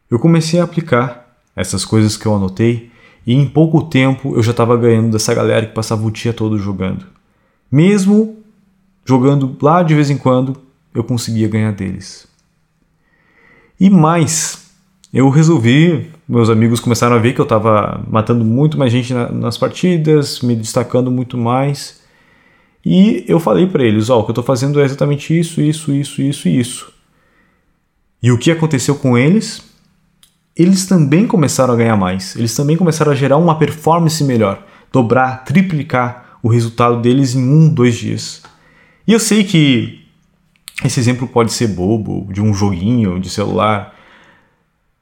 [0.10, 2.92] Eu comecei a aplicar essas coisas que eu anotei
[3.26, 6.60] e em pouco tempo eu já estava ganhando dessa galera que passava o dia todo
[6.60, 7.06] jogando.
[7.72, 8.38] Mesmo
[9.06, 10.58] jogando lá de vez em quando,
[10.94, 12.28] eu conseguia ganhar deles.
[13.80, 14.70] E mais,
[15.14, 19.30] eu resolvi, meus amigos começaram a ver que eu estava matando muito mais gente na,
[19.30, 22.03] nas partidas, me destacando muito mais.
[22.86, 25.62] E eu falei para eles, ó, oh, o que eu estou fazendo é exatamente isso,
[25.62, 26.94] isso, isso, isso e isso.
[28.22, 29.62] E o que aconteceu com eles?
[30.56, 32.36] Eles também começaram a ganhar mais.
[32.36, 37.74] Eles também começaram a gerar uma performance melhor, dobrar, triplicar o resultado deles em um,
[37.74, 38.42] dois dias.
[39.08, 40.04] E eu sei que
[40.84, 43.96] esse exemplo pode ser bobo, de um joguinho de celular,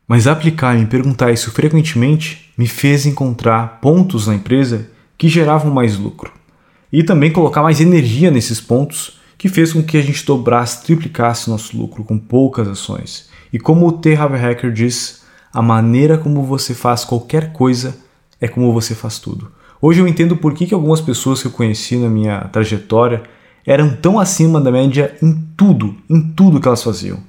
[0.07, 5.73] mas aplicar e me perguntar isso frequentemente me fez encontrar pontos na empresa que geravam
[5.73, 6.31] mais lucro.
[6.91, 11.49] E também colocar mais energia nesses pontos que fez com que a gente dobrasse, triplicasse
[11.49, 13.29] nosso lucro com poucas ações.
[13.51, 14.15] E como o T.
[14.15, 15.23] Harvey Hacker diz,
[15.53, 17.97] a maneira como você faz qualquer coisa
[18.39, 19.51] é como você faz tudo.
[19.81, 23.23] Hoje eu entendo por que, que algumas pessoas que eu conheci na minha trajetória
[23.65, 27.19] eram tão acima da média em tudo, em tudo que elas faziam.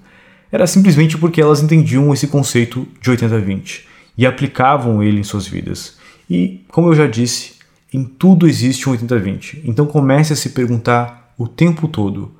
[0.50, 3.84] Era simplesmente porque elas entendiam esse conceito de 80-20
[4.18, 5.96] e aplicavam ele em suas vidas.
[6.28, 7.54] E, como eu já disse,
[7.92, 9.60] em tudo existe um 80-20.
[9.64, 12.32] Então comece a se perguntar o tempo todo: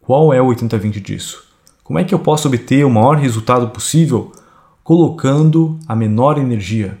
[0.00, 1.44] qual é o 80-20 disso?
[1.84, 4.32] Como é que eu posso obter o maior resultado possível
[4.82, 6.98] colocando a menor energia?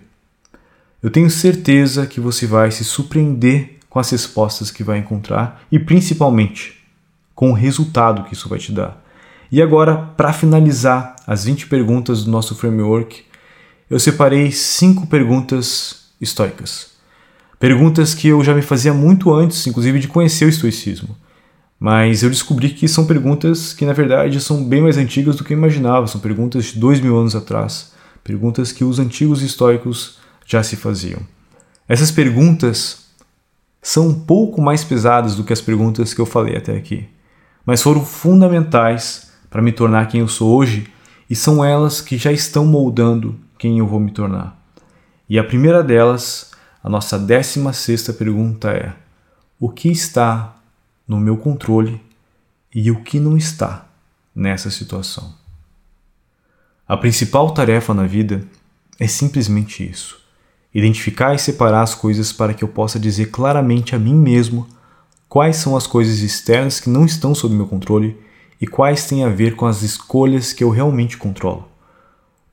[1.02, 5.78] Eu tenho certeza que você vai se surpreender com as respostas que vai encontrar e
[5.78, 6.80] principalmente
[7.34, 9.02] com o resultado que isso vai te dar.
[9.50, 13.24] E agora, para finalizar as 20 perguntas do nosso framework,
[13.90, 16.91] eu separei cinco perguntas estoicas.
[17.62, 21.16] Perguntas que eu já me fazia muito antes, inclusive, de conhecer o estoicismo.
[21.78, 25.52] Mas eu descobri que são perguntas que, na verdade, são bem mais antigas do que
[25.52, 26.08] eu imaginava.
[26.08, 27.92] São perguntas de dois mil anos atrás.
[28.24, 31.20] Perguntas que os antigos estoicos já se faziam.
[31.88, 33.06] Essas perguntas
[33.80, 37.06] são um pouco mais pesadas do que as perguntas que eu falei até aqui,
[37.64, 40.88] mas foram fundamentais para me tornar quem eu sou hoje
[41.30, 44.60] e são elas que já estão moldando quem eu vou me tornar.
[45.28, 46.51] E a primeira delas,
[46.82, 48.94] a nossa décima sexta pergunta é:
[49.58, 50.56] o que está
[51.06, 52.00] no meu controle
[52.74, 53.86] e o que não está
[54.34, 55.34] nessa situação?
[56.86, 58.46] A principal tarefa na vida
[58.98, 60.22] é simplesmente isso
[60.74, 64.66] identificar e separar as coisas para que eu possa dizer claramente a mim mesmo
[65.28, 68.18] quais são as coisas externas que não estão sob meu controle
[68.60, 71.68] e quais têm a ver com as escolhas que eu realmente controlo.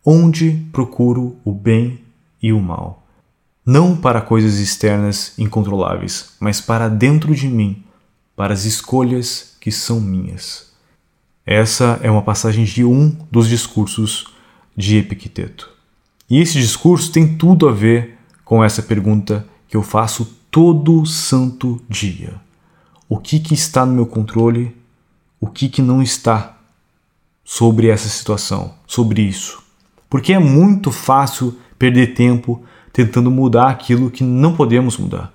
[0.03, 2.03] Onde procuro o bem
[2.41, 2.98] e o mal.
[3.71, 7.83] Não para coisas externas incontroláveis, mas para dentro de mim,
[8.35, 10.71] para as escolhas que são minhas.
[11.45, 14.25] Essa é uma passagem de um dos discursos
[14.75, 15.69] de Epicteto.
[16.27, 21.79] E esse discurso tem tudo a ver com essa pergunta que eu faço todo santo
[21.87, 22.41] dia.
[23.07, 24.75] O que, que está no meu controle?
[25.39, 26.57] O que, que não está
[27.45, 29.61] sobre essa situação, sobre isso?
[30.09, 32.65] Porque é muito fácil perder tempo
[32.99, 35.31] tentando mudar aquilo que não podemos mudar.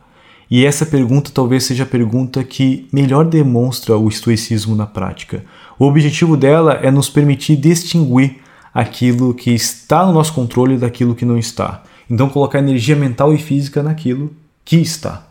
[0.51, 5.43] E essa pergunta talvez seja a pergunta que melhor demonstra o estoicismo na prática.
[5.79, 8.37] O objetivo dela é nos permitir distinguir
[8.75, 11.83] aquilo que está no nosso controle daquilo que não está.
[12.11, 14.31] Então, colocar energia mental e física naquilo
[14.63, 15.27] que está.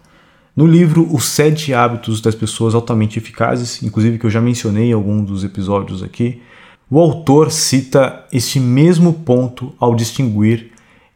[0.56, 4.94] No livro Os Sete Hábitos das Pessoas Altamente Eficazes, inclusive que eu já mencionei em
[4.94, 6.42] algum dos episódios aqui,
[6.90, 10.73] o autor cita este mesmo ponto ao distinguir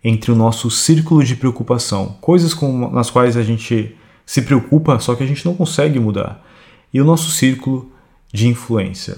[0.07, 3.93] entre o nosso círculo de preocupação, coisas com, nas quais a gente
[4.25, 6.45] se preocupa, só que a gente não consegue mudar,
[6.93, 7.91] e o nosso círculo
[8.31, 9.17] de influência.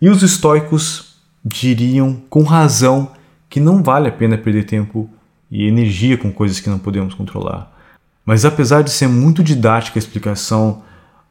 [0.00, 3.12] E os estoicos diriam com razão
[3.50, 5.10] que não vale a pena perder tempo
[5.50, 7.70] e energia com coisas que não podemos controlar.
[8.24, 10.82] Mas apesar de ser muito didática a explicação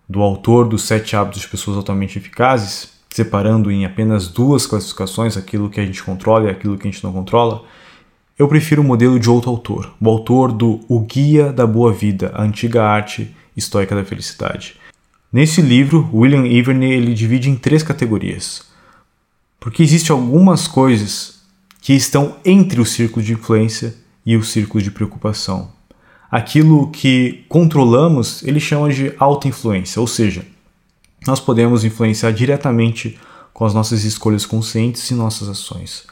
[0.07, 5.67] do autor dos Sete Hábitos de Pessoas Altamente Eficazes, separando em apenas duas classificações aquilo
[5.67, 7.63] que a gente controla e aquilo que a gente não controla,
[8.39, 12.31] eu prefiro o modelo de outro autor, o autor do O Guia da Boa Vida,
[12.33, 14.77] a antiga arte estoica da felicidade.
[15.31, 18.63] Nesse livro, William Iverney ele divide em três categorias:
[19.59, 21.41] porque existem algumas coisas
[21.81, 23.93] que estão entre o círculo de influência
[24.25, 25.73] e o círculo de preocupação.
[26.31, 30.45] Aquilo que controlamos, ele chama de auto-influência, ou seja,
[31.27, 33.19] nós podemos influenciar diretamente
[33.53, 36.07] com as nossas escolhas conscientes e nossas ações.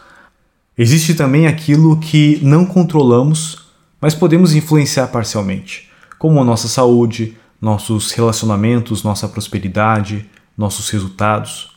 [0.78, 3.66] Existe também aquilo que não controlamos,
[4.00, 11.76] mas podemos influenciar parcialmente, como a nossa saúde, nossos relacionamentos, nossa prosperidade, nossos resultados.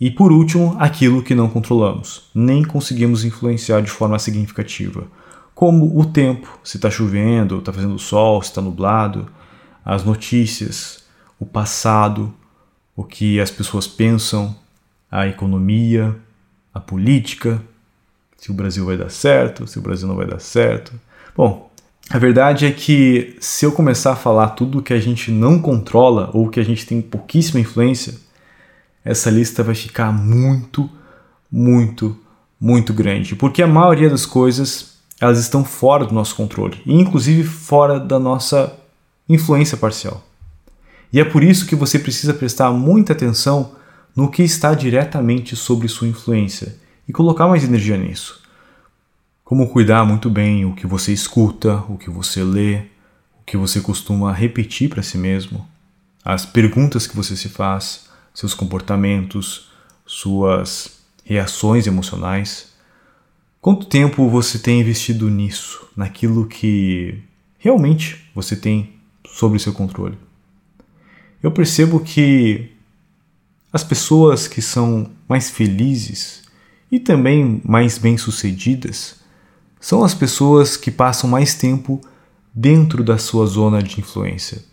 [0.00, 5.08] E por último, aquilo que não controlamos, nem conseguimos influenciar de forma significativa,
[5.52, 9.28] como o tempo, se está chovendo, está fazendo sol, se está nublado,
[9.84, 11.02] as notícias,
[11.40, 12.32] o passado,
[12.94, 14.54] o que as pessoas pensam,
[15.10, 16.16] a economia,
[16.72, 17.60] a política,
[18.38, 20.92] se o Brasil vai dar certo, se o Brasil não vai dar certo.
[21.36, 21.70] Bom,
[22.08, 26.30] a verdade é que se eu começar a falar tudo que a gente não controla
[26.32, 28.14] ou que a gente tem pouquíssima influência,
[29.04, 30.88] essa lista vai ficar muito,
[31.50, 32.16] muito,
[32.60, 37.42] muito grande, porque a maioria das coisas elas estão fora do nosso controle e inclusive
[37.42, 38.72] fora da nossa
[39.28, 40.24] influência parcial.
[41.12, 43.72] E é por isso que você precisa prestar muita atenção
[44.14, 46.76] no que está diretamente sobre sua influência
[47.08, 48.42] e colocar mais energia nisso.
[49.42, 52.80] Como cuidar muito bem o que você escuta, o que você lê,
[53.40, 55.66] o que você costuma repetir para si mesmo,
[56.22, 59.70] as perguntas que você se faz, seus comportamentos,
[60.04, 62.74] suas reações emocionais.
[63.60, 67.22] Quanto tempo você tem investido nisso, naquilo que
[67.58, 68.94] realmente você tem
[69.26, 70.18] sobre seu controle?
[71.42, 72.72] Eu percebo que
[73.72, 76.47] as pessoas que são mais felizes
[76.90, 79.16] e também mais bem-sucedidas
[79.80, 82.00] são as pessoas que passam mais tempo
[82.52, 84.64] dentro da sua zona de influência,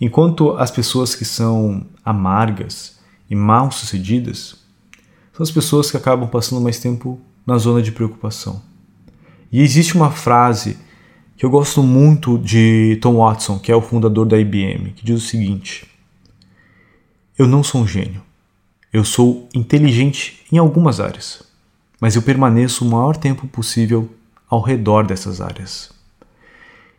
[0.00, 2.98] enquanto as pessoas que são amargas
[3.28, 4.56] e mal-sucedidas
[5.32, 8.62] são as pessoas que acabam passando mais tempo na zona de preocupação.
[9.50, 10.78] E existe uma frase
[11.36, 15.22] que eu gosto muito de Tom Watson, que é o fundador da IBM, que diz
[15.22, 15.86] o seguinte:
[17.36, 18.22] Eu não sou um gênio.
[18.92, 21.42] Eu sou inteligente em algumas áreas,
[22.02, 24.10] mas eu permaneço o maior tempo possível
[24.50, 25.88] ao redor dessas áreas.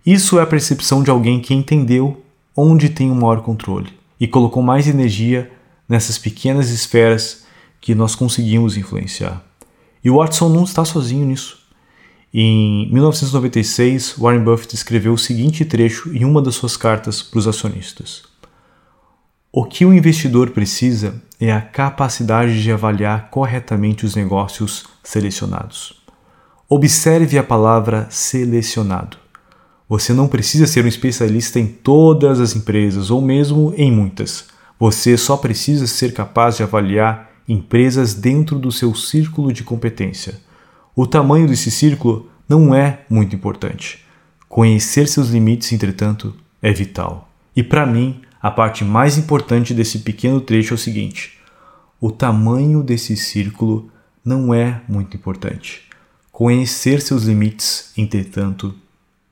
[0.06, 2.24] Isso é a percepção de alguém que entendeu
[2.56, 5.51] onde tem o maior controle e colocou mais energia
[5.89, 7.43] nessas pequenas esferas
[7.82, 9.43] que nós conseguimos influenciar.
[10.01, 11.60] E o Watson não está sozinho nisso.
[12.34, 17.47] Em 1996, Warren Buffett escreveu o seguinte trecho em uma das suas cartas para os
[17.47, 18.24] acionistas:
[19.56, 26.01] O que o investidor precisa é a capacidade de avaliar corretamente os negócios selecionados.
[26.68, 29.16] Observe a palavra selecionado.
[29.88, 34.47] Você não precisa ser um especialista em todas as empresas ou mesmo em muitas.
[34.80, 40.41] Você só precisa ser capaz de avaliar empresas dentro do seu círculo de competência.
[40.95, 44.04] O tamanho desse círculo não é muito importante.
[44.49, 47.30] Conhecer seus limites, entretanto, é vital.
[47.56, 51.39] E para mim, a parte mais importante desse pequeno trecho é o seguinte:
[51.99, 53.89] o tamanho desse círculo
[54.23, 55.83] não é muito importante.
[56.31, 58.75] Conhecer seus limites, entretanto,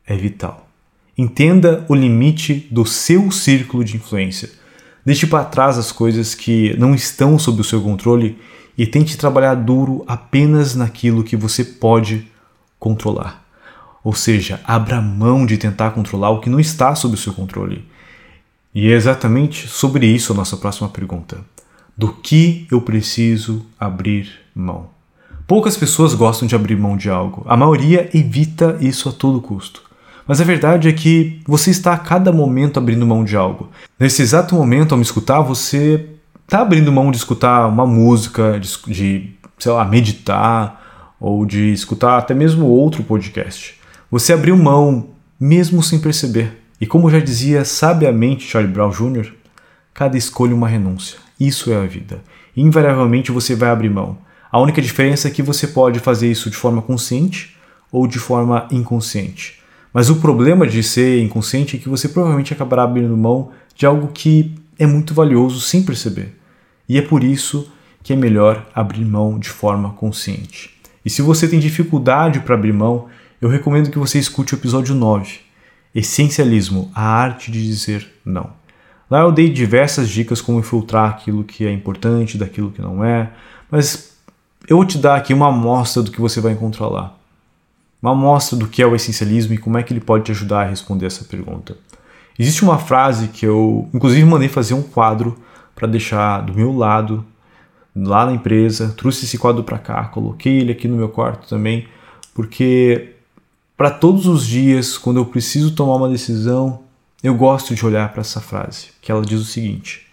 [0.07, 0.68] é vital.
[1.16, 4.62] Entenda o limite do seu círculo de influência
[5.03, 8.38] Deixe para trás as coisas que não estão sob o seu controle
[8.78, 12.28] e tente trabalhar duro apenas naquilo que você pode
[12.80, 13.43] controlar.
[14.03, 17.84] Ou seja, abra mão de tentar controlar o que não está sob o seu controle.
[18.74, 21.40] E é exatamente sobre isso a nossa próxima pergunta.
[21.98, 24.90] Do que eu preciso abrir mão?
[25.46, 27.44] Poucas pessoas gostam de abrir mão de algo.
[27.46, 29.84] A maioria evita isso a todo custo.
[30.26, 33.70] Mas a verdade é que você está a cada momento abrindo mão de algo.
[34.00, 36.08] Nesse exato momento, ao me escutar, você
[36.44, 42.18] está abrindo mão de escutar uma música, de, de, sei lá, meditar, ou de escutar
[42.18, 43.76] até mesmo outro podcast.
[44.10, 46.61] Você abriu mão, mesmo sem perceber.
[46.82, 49.32] E como já dizia sabiamente Charlie Brown Jr.,
[49.94, 51.20] cada escolha uma renúncia.
[51.40, 52.24] Isso é a vida.
[52.58, 54.18] Invariavelmente você vai abrir mão.
[54.52, 57.56] A única diferença é que você pode fazer isso de forma consciente
[57.92, 59.62] ou de forma inconsciente.
[59.94, 64.08] Mas o problema de ser inconsciente é que você provavelmente acabará abrindo mão de algo
[64.08, 66.36] que é muito valioso sem perceber.
[66.90, 67.72] E é por isso
[68.02, 70.72] que é melhor abrir mão de forma consciente.
[71.06, 73.06] E se você tem dificuldade para abrir mão,
[73.40, 75.40] eu recomendo que você escute o episódio 9,
[75.94, 78.52] Essencialismo, a arte de dizer não.
[79.10, 83.32] Lá eu dei diversas dicas como filtrar aquilo que é importante daquilo que não é,
[83.70, 84.16] mas
[84.68, 87.18] eu vou te dar aqui uma amostra do que você vai encontrar lá
[88.02, 90.62] uma amostra do que é o essencialismo e como é que ele pode te ajudar
[90.62, 91.78] a responder essa pergunta.
[92.39, 95.38] Existe uma frase que eu, inclusive, mandei fazer um quadro
[95.76, 97.24] para deixar do meu lado,
[97.96, 98.94] lá na empresa.
[98.98, 101.88] Trouxe esse quadro para cá, coloquei ele aqui no meu quarto também,
[102.34, 103.11] porque
[103.82, 106.84] para todos os dias, quando eu preciso tomar uma decisão,
[107.24, 110.06] eu gosto de olhar para essa frase, que ela diz o seguinte: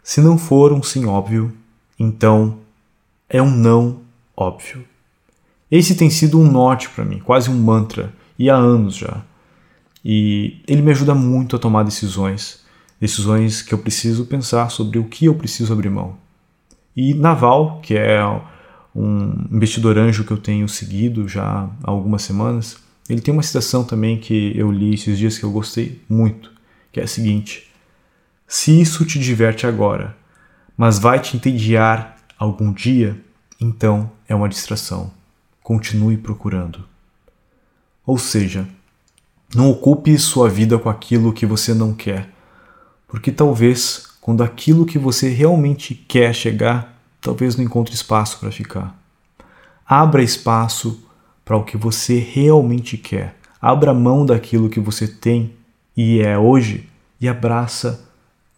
[0.00, 1.52] Se não for um sim óbvio,
[1.98, 2.58] então
[3.28, 3.98] é um não
[4.36, 4.84] óbvio.
[5.68, 9.22] Esse tem sido um norte para mim, quase um mantra, e há anos já.
[10.04, 12.60] E ele me ajuda muito a tomar decisões,
[13.00, 16.16] decisões que eu preciso pensar sobre o que eu preciso abrir mão.
[16.94, 18.24] E Naval, que é
[18.94, 23.84] um investidor anjo que eu tenho seguido já há algumas semanas, ele tem uma citação
[23.84, 26.52] também que eu li esses dias que eu gostei muito,
[26.90, 27.70] que é a seguinte:
[28.46, 30.16] Se isso te diverte agora,
[30.76, 33.20] mas vai te entediar algum dia,
[33.60, 35.12] então é uma distração.
[35.62, 36.84] Continue procurando.
[38.06, 38.68] Ou seja,
[39.54, 42.30] não ocupe sua vida com aquilo que você não quer,
[43.06, 48.98] porque talvez quando aquilo que você realmente quer chegar, talvez não encontre espaço para ficar.
[49.86, 51.06] Abra espaço
[51.44, 53.36] para o que você realmente quer.
[53.60, 55.52] Abra mão daquilo que você tem
[55.96, 56.88] e é hoje
[57.20, 58.04] e abraça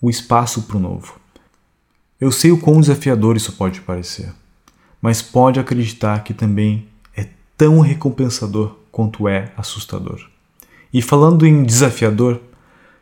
[0.00, 1.18] o espaço para o novo.
[2.20, 4.32] Eu sei o quão desafiador isso pode parecer,
[5.02, 10.26] mas pode acreditar que também é tão recompensador quanto é assustador.
[10.92, 12.40] E falando em desafiador,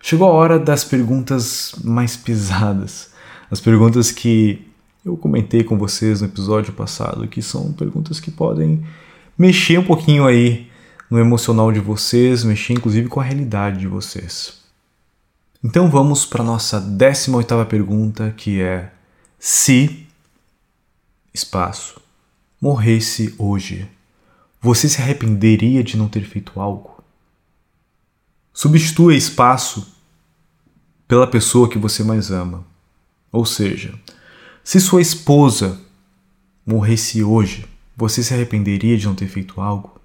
[0.03, 3.11] chegou a hora das perguntas mais pesadas,
[3.51, 4.67] as perguntas que
[5.05, 8.83] eu comentei com vocês no episódio passado, que são perguntas que podem
[9.37, 10.71] mexer um pouquinho aí
[11.11, 14.63] no emocional de vocês, mexer inclusive com a realidade de vocês.
[15.63, 18.93] Então vamos para a nossa 18ª pergunta, que é
[19.39, 20.07] se
[21.33, 22.05] espaço
[22.65, 23.87] morresse hoje,
[24.59, 27.05] você se arrependeria de não ter feito algo?
[28.55, 29.95] Substitua espaço
[31.07, 32.65] pela pessoa que você mais ama.
[33.31, 33.93] Ou seja,
[34.63, 35.79] se sua esposa
[36.65, 37.67] morresse hoje,
[37.97, 40.01] você se arrependeria de não ter feito algo?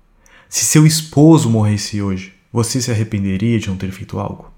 [0.47, 4.51] Se seu esposo morresse hoje, você se arrependeria de não ter feito algo?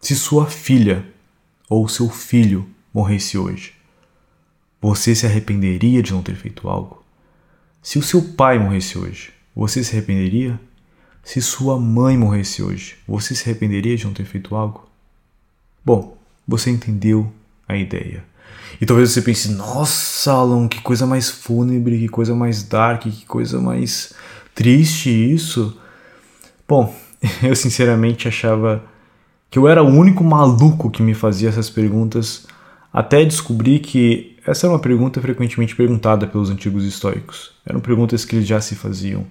[0.00, 1.06] Se sua filha
[1.68, 3.74] ou seu filho morresse hoje,
[4.80, 7.04] você se arrependeria de não ter feito algo?
[7.82, 10.58] Se o seu pai morresse hoje, você se arrependeria?
[11.22, 14.88] Se sua mãe morresse hoje, você se arrependeria de não ter feito algo?
[15.84, 16.16] Bom,
[16.48, 17.30] você entendeu
[17.68, 18.24] a ideia.
[18.80, 23.26] E talvez você pense: nossa, Alan, que coisa mais fúnebre, que coisa mais dark, que
[23.26, 24.14] coisa mais
[24.54, 25.76] triste isso.
[26.66, 26.94] Bom,
[27.42, 28.82] eu sinceramente achava
[29.50, 32.46] que eu era o único maluco que me fazia essas perguntas,
[32.92, 37.52] até descobrir que essa era uma pergunta frequentemente perguntada pelos antigos estoicos.
[37.66, 39.26] Eram perguntas que eles já se faziam.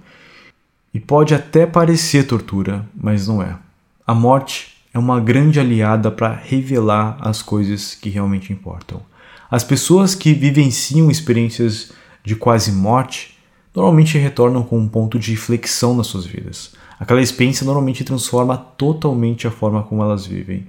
[0.94, 3.58] E pode até parecer tortura, mas não é.
[4.06, 9.02] A morte é uma grande aliada para revelar as coisas que realmente importam.
[9.50, 11.92] As pessoas que vivenciam experiências
[12.24, 13.38] de quase morte
[13.76, 16.74] normalmente retornam com um ponto de inflexão nas suas vidas.
[17.00, 20.68] Aquela experiência normalmente transforma totalmente a forma como elas vivem.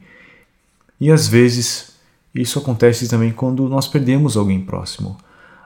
[1.01, 1.93] E às vezes
[2.35, 5.18] isso acontece também quando nós perdemos alguém próximo.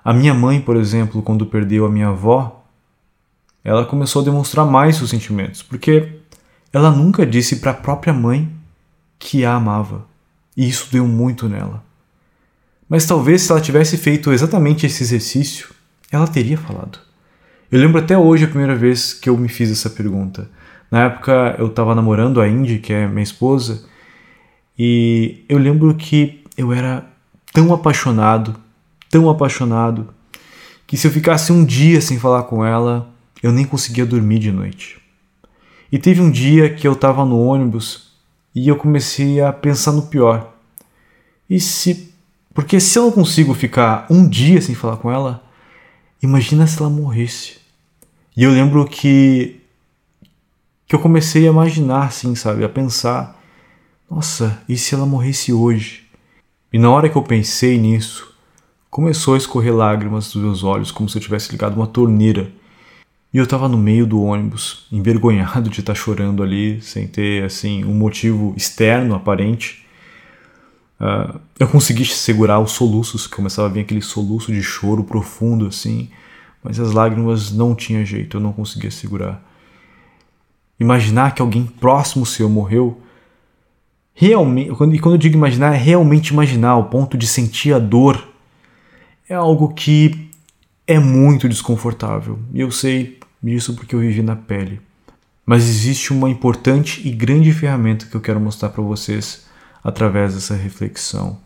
[0.04, 2.64] A minha mãe, por exemplo, quando perdeu a minha avó,
[3.62, 6.20] ela começou a demonstrar mais seus sentimentos, porque
[6.72, 8.50] ela nunca disse para a própria mãe
[9.18, 10.06] que a amava.
[10.56, 11.82] E isso deu muito nela.
[12.88, 15.68] Mas talvez se ela tivesse feito exatamente esse exercício,
[16.10, 16.98] ela teria falado.
[17.70, 20.48] Eu lembro até hoje a primeira vez que eu me fiz essa pergunta.
[20.90, 23.84] Na época eu estava namorando a Indy, que é minha esposa,
[24.78, 27.04] e eu lembro que eu era
[27.52, 28.56] tão apaixonado,
[29.10, 30.08] tão apaixonado,
[30.86, 33.08] que se eu ficasse um dia sem falar com ela,
[33.42, 34.98] eu nem conseguia dormir de noite.
[35.90, 38.12] E teve um dia que eu estava no ônibus
[38.54, 40.54] e eu comecei a pensar no pior.
[41.48, 42.13] E se.
[42.54, 45.42] Porque se eu não consigo ficar um dia sem falar com ela,
[46.22, 47.58] imagina se ela morresse.
[48.36, 49.60] E eu lembro que
[50.86, 53.40] que eu comecei a imaginar assim, sabe, a pensar,
[54.10, 56.04] nossa, e se ela morresse hoje?
[56.72, 58.34] E na hora que eu pensei nisso,
[58.90, 62.52] começou a escorrer lágrimas dos meus olhos, como se eu tivesse ligado uma torneira.
[63.32, 67.42] E eu estava no meio do ônibus, envergonhado de estar tá chorando ali, sem ter
[67.44, 69.83] assim um motivo externo aparente.
[71.04, 76.08] Uh, eu consegui segurar os soluços, começava a vir aquele soluço de choro profundo assim
[76.64, 79.44] mas as lágrimas não tinha jeito, eu não conseguia segurar.
[80.80, 83.02] Imaginar que alguém próximo seu morreu,
[84.14, 88.26] realmente, e quando eu digo imaginar, é realmente imaginar, ao ponto de sentir a dor,
[89.28, 90.30] é algo que
[90.86, 92.38] é muito desconfortável.
[92.54, 94.80] E eu sei disso porque eu vivi na pele.
[95.44, 99.43] Mas existe uma importante e grande ferramenta que eu quero mostrar para vocês
[99.84, 101.38] através dessa reflexão.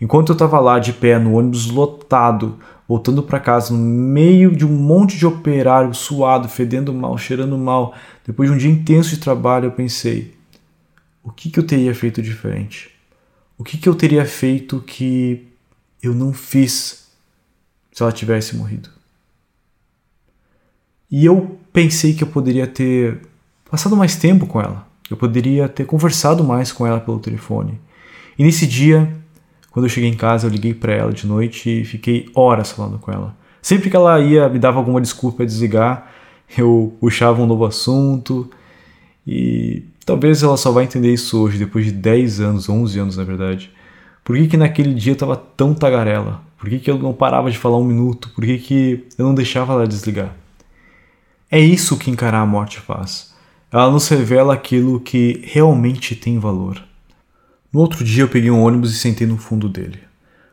[0.00, 4.64] Enquanto eu estava lá de pé no ônibus lotado, voltando para casa no meio de
[4.64, 7.94] um monte de operário suado, fedendo mal, cheirando mal,
[8.26, 10.34] depois de um dia intenso de trabalho, eu pensei:
[11.22, 12.90] o que, que eu teria feito diferente?
[13.58, 15.48] O que, que eu teria feito que
[16.02, 17.10] eu não fiz
[17.92, 18.88] se ela tivesse morrido?
[21.10, 23.20] E eu pensei que eu poderia ter
[23.70, 24.89] passado mais tempo com ela.
[25.10, 27.80] Eu poderia ter conversado mais com ela pelo telefone.
[28.38, 29.12] E nesse dia,
[29.70, 32.98] quando eu cheguei em casa, eu liguei para ela de noite e fiquei horas falando
[32.98, 33.36] com ela.
[33.60, 36.10] Sempre que ela ia me dava alguma desculpa para desligar,
[36.56, 38.48] eu puxava um novo assunto
[39.26, 43.24] e talvez ela só vai entender isso hoje, depois de 10 anos, 11 anos na
[43.24, 43.70] verdade.
[44.24, 46.42] Por que, que naquele dia eu estava tão tagarela?
[46.58, 48.30] Por que, que eu não parava de falar um minuto?
[48.34, 50.34] Por que, que eu não deixava ela desligar?
[51.50, 53.29] É isso que encarar a morte faz.
[53.72, 56.82] Ela nos revela aquilo que realmente tem valor.
[57.72, 60.00] No outro dia eu peguei um ônibus e sentei no fundo dele.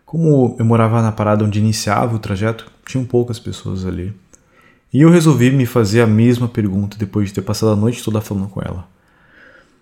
[0.06, 4.14] Como eu morava na parada onde iniciava o trajeto, tinham poucas pessoas ali.
[4.94, 8.22] E eu resolvi me fazer a mesma pergunta depois de ter passado a noite toda
[8.22, 8.88] falando com ela.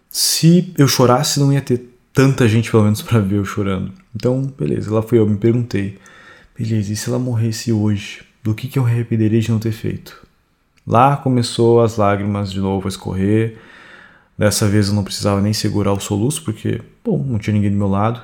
[0.09, 3.91] Se eu chorasse, não ia ter tanta gente, pelo menos, para ver eu chorando.
[4.15, 5.99] Então, beleza, lá fui eu, me perguntei:
[6.57, 8.23] beleza, e se ela morresse hoje?
[8.41, 10.24] Do que, que eu arrependeria de não ter feito?
[10.85, 13.57] Lá começou as lágrimas de novo a escorrer.
[14.37, 17.77] Dessa vez eu não precisava nem segurar o soluço, porque, bom, não tinha ninguém do
[17.77, 18.21] meu lado.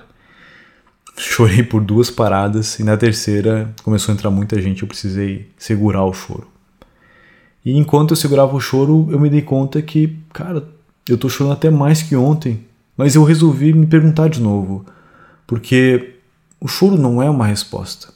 [1.18, 6.06] Chorei por duas paradas e na terceira começou a entrar muita gente, eu precisei segurar
[6.06, 6.48] o choro.
[7.66, 10.68] E enquanto eu segurava o choro, eu me dei conta que, cara,
[11.08, 14.86] eu tô chorando até mais que ontem, mas eu resolvi me perguntar de novo,
[15.46, 16.16] porque
[16.60, 18.14] o choro não é uma resposta.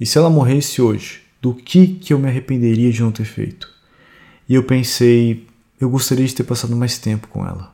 [0.00, 3.77] E se ela morresse hoje, do que que eu me arrependeria de não ter feito?
[4.48, 5.46] E eu pensei,
[5.80, 7.72] eu gostaria de ter passado mais tempo com ela.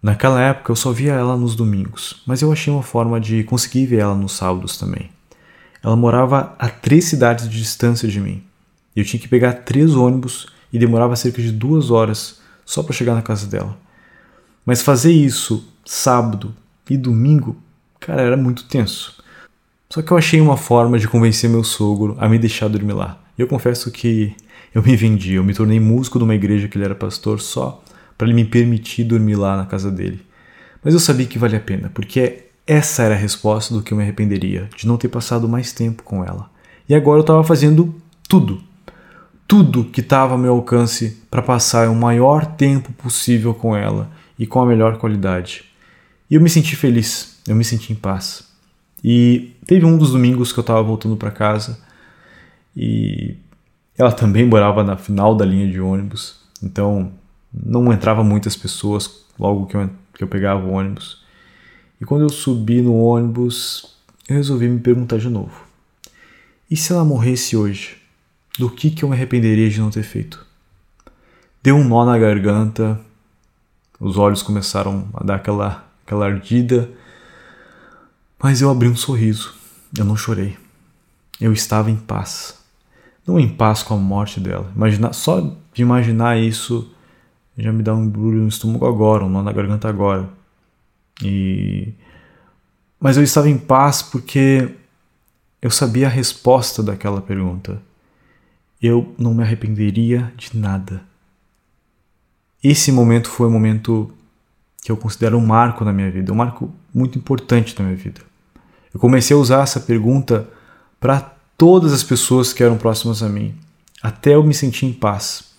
[0.00, 3.86] Naquela época eu só via ela nos domingos, mas eu achei uma forma de conseguir
[3.86, 5.10] ver ela nos sábados também.
[5.82, 8.42] Ela morava a três cidades de distância de mim.
[8.94, 13.14] Eu tinha que pegar três ônibus e demorava cerca de duas horas só para chegar
[13.14, 13.76] na casa dela.
[14.64, 16.54] Mas fazer isso sábado
[16.88, 17.56] e domingo,
[17.98, 19.22] cara, era muito tenso.
[19.90, 23.18] Só que eu achei uma forma de convencer meu sogro a me deixar dormir lá.
[23.36, 24.34] E eu confesso que
[24.74, 27.82] eu me vendi, eu me tornei músico de uma igreja que ele era pastor só
[28.18, 30.20] para ele me permitir dormir lá na casa dele.
[30.82, 33.96] Mas eu sabia que valia a pena, porque essa era a resposta do que eu
[33.96, 36.50] me arrependeria, de não ter passado mais tempo com ela.
[36.88, 37.94] E agora eu estava fazendo
[38.28, 38.62] tudo,
[39.46, 44.46] tudo que estava ao meu alcance para passar o maior tempo possível com ela e
[44.46, 45.64] com a melhor qualidade.
[46.30, 48.48] E eu me senti feliz, eu me senti em paz.
[49.02, 51.78] E teve um dos domingos que eu estava voltando para casa
[52.76, 53.36] e
[53.96, 57.12] ela também morava na final da linha de ônibus, então
[57.52, 61.22] não entrava muitas pessoas logo que eu, que eu pegava o ônibus.
[62.00, 63.96] E quando eu subi no ônibus,
[64.28, 65.64] eu resolvi me perguntar de novo:
[66.70, 68.02] e se ela morresse hoje?
[68.56, 70.46] Do que, que eu me arrependeria de não ter feito?
[71.62, 73.00] Deu um nó na garganta,
[73.98, 76.88] os olhos começaram a dar aquela, aquela ardida,
[78.40, 79.54] mas eu abri um sorriso,
[79.96, 80.56] eu não chorei.
[81.40, 82.63] Eu estava em paz
[83.26, 84.70] não em paz com a morte dela.
[84.74, 85.40] Imaginar, só
[85.72, 86.90] de imaginar isso
[87.56, 90.28] já me dá um embrulho no estômago agora, um nó na garganta agora.
[91.22, 91.92] E
[92.98, 94.70] mas eu estava em paz porque
[95.60, 97.80] eu sabia a resposta daquela pergunta.
[98.80, 101.02] Eu não me arrependeria de nada.
[102.62, 104.10] Esse momento foi um momento
[104.82, 108.22] que eu considero um marco na minha vida, um marco muito importante na minha vida.
[108.92, 110.48] Eu comecei a usar essa pergunta
[110.98, 113.54] para todas as pessoas que eram próximas a mim,
[114.02, 115.52] até eu me sentir em paz.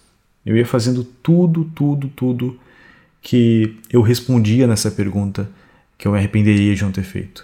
[0.46, 2.60] Eu ia fazendo tudo, tudo, tudo
[3.22, 5.50] que eu respondia nessa pergunta
[5.98, 7.44] que eu me arrependeria de não ter feito.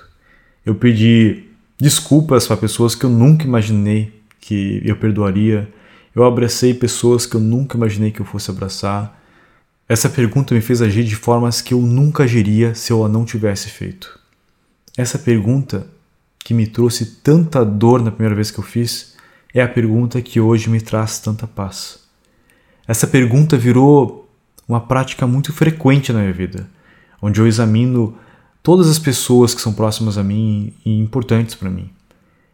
[0.64, 1.46] Eu pedi
[1.80, 5.68] desculpas para pessoas que eu nunca imaginei que eu perdoaria.
[6.16, 9.20] Eu abracei pessoas que eu nunca imaginei que eu fosse abraçar.
[9.90, 13.26] Essa pergunta me fez agir de formas que eu nunca agiria se eu a não
[13.26, 14.20] tivesse feito.
[14.96, 15.88] Essa pergunta
[16.44, 19.16] que me trouxe tanta dor na primeira vez que eu fiz
[19.54, 22.00] é a pergunta que hoje me traz tanta paz.
[22.88, 24.30] Essa pergunta virou
[24.68, 26.70] uma prática muito frequente na minha vida,
[27.22, 28.18] onde eu examino
[28.64, 31.90] todas as pessoas que são próximas a mim e importantes para mim.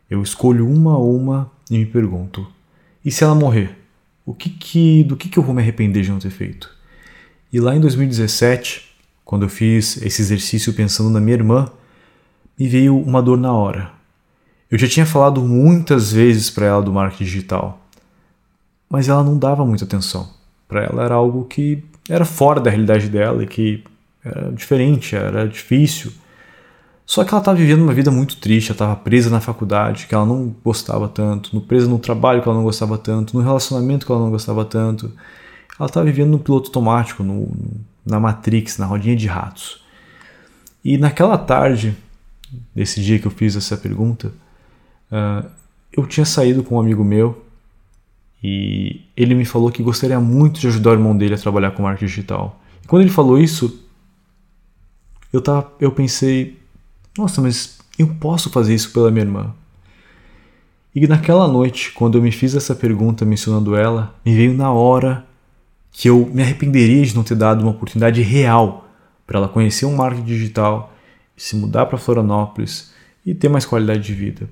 [0.09, 2.47] Eu escolho uma a uma e me pergunto:
[3.03, 3.77] e se ela morrer?
[4.25, 6.69] O que que, do que, que eu vou me arrepender de não ter feito?
[7.51, 8.85] E lá em 2017,
[9.23, 11.71] quando eu fiz esse exercício pensando na minha irmã,
[12.57, 13.91] me veio uma dor na hora.
[14.69, 17.79] Eu já tinha falado muitas vezes para ela do marketing digital,
[18.89, 20.29] mas ela não dava muita atenção.
[20.67, 23.83] Para ela era algo que era fora da realidade dela e que
[24.23, 26.11] era diferente, era difícil.
[27.05, 30.13] Só que ela estava vivendo uma vida muito triste, ela estava presa na faculdade, que
[30.13, 34.11] ela não gostava tanto, presa no trabalho que ela não gostava tanto, no relacionamento que
[34.11, 35.13] ela não gostava tanto.
[35.79, 37.49] Ela estava vivendo no piloto automático, no,
[38.05, 39.85] na Matrix, na rodinha de ratos.
[40.83, 41.95] E naquela tarde,
[42.75, 44.31] desse dia que eu fiz essa pergunta,
[45.11, 45.49] uh,
[45.91, 47.43] eu tinha saído com um amigo meu
[48.43, 51.83] e ele me falou que gostaria muito de ajudar o irmão dele a trabalhar com
[51.83, 52.61] marketing digital.
[52.83, 53.83] E quando ele falou isso,
[55.33, 56.59] eu, tava, eu pensei,
[57.17, 59.53] nossa, mas eu posso fazer isso pela minha irmã.
[60.93, 65.25] E naquela noite, quando eu me fiz essa pergunta mencionando ela, me veio na hora
[65.91, 68.87] que eu me arrependeria de não ter dado uma oportunidade real
[69.25, 70.93] para ela conhecer um marketing digital,
[71.37, 72.91] se mudar para Florianópolis
[73.23, 74.49] e ter mais qualidade de vida.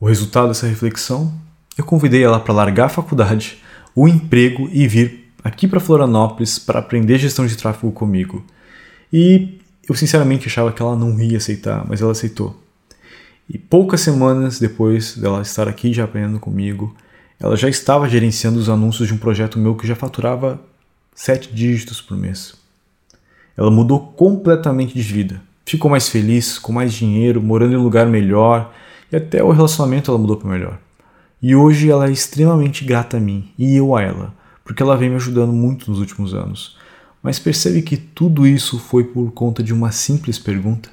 [0.00, 1.32] O resultado dessa reflexão,
[1.78, 3.62] eu convidei ela para largar a faculdade,
[3.94, 8.44] o emprego e vir aqui para Florianópolis para aprender gestão de tráfego comigo.
[9.12, 12.60] E eu sinceramente achava que ela não ia aceitar, mas ela aceitou.
[13.48, 16.96] E poucas semanas depois dela estar aqui já aprendendo comigo,
[17.38, 20.60] ela já estava gerenciando os anúncios de um projeto meu que já faturava
[21.14, 22.63] sete dígitos por mês.
[23.56, 25.40] Ela mudou completamente de vida.
[25.64, 28.72] Ficou mais feliz, com mais dinheiro, morando em um lugar melhor
[29.10, 30.78] e até o relacionamento ela mudou para melhor.
[31.40, 34.34] E hoje ela é extremamente grata a mim e eu a ela,
[34.64, 36.76] porque ela vem me ajudando muito nos últimos anos.
[37.22, 40.90] Mas percebe que tudo isso foi por conta de uma simples pergunta?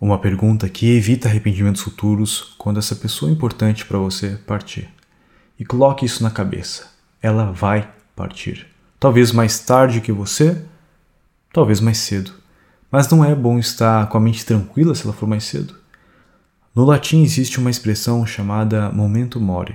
[0.00, 4.88] Uma pergunta que evita arrependimentos futuros quando essa pessoa importante para você partir.
[5.58, 6.90] E coloque isso na cabeça.
[7.22, 8.66] Ela vai partir.
[8.98, 10.60] Talvez mais tarde que você,
[11.52, 12.32] talvez mais cedo.
[12.90, 15.74] Mas não é bom estar com a mente tranquila se ela for mais cedo.
[16.74, 19.74] No latim existe uma expressão chamada momento mori.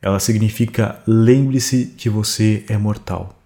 [0.00, 3.38] Ela significa lembre-se que você é mortal.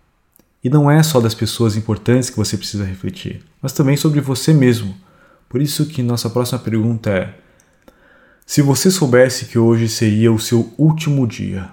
[0.62, 4.52] E não é só das pessoas importantes que você precisa refletir, mas também sobre você
[4.52, 4.94] mesmo.
[5.48, 7.34] Por isso que nossa próxima pergunta é:
[8.46, 11.68] se você soubesse que hoje seria o seu último dia,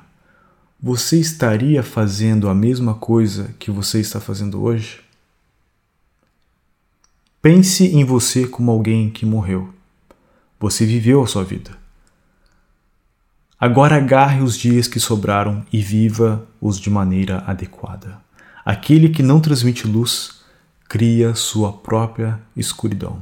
[0.81, 5.01] você estaria fazendo a mesma coisa que você está fazendo hoje?
[7.41, 9.73] Pense em você como alguém que morreu.
[10.59, 11.71] Você viveu a sua vida.
[13.57, 18.19] Agora agarre os dias que sobraram e viva-os de maneira adequada.
[18.65, 20.41] Aquele que não transmite luz
[20.89, 23.21] cria sua própria escuridão.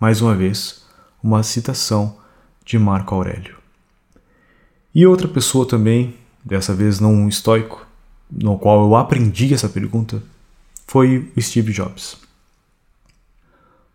[0.00, 0.82] Mais uma vez,
[1.22, 2.16] uma citação
[2.64, 3.56] de Marco Aurélio.
[4.94, 7.86] E outra pessoa também, dessa vez não um estoico,
[8.30, 10.22] no qual eu aprendi essa pergunta,
[10.86, 12.21] foi Steve Jobs.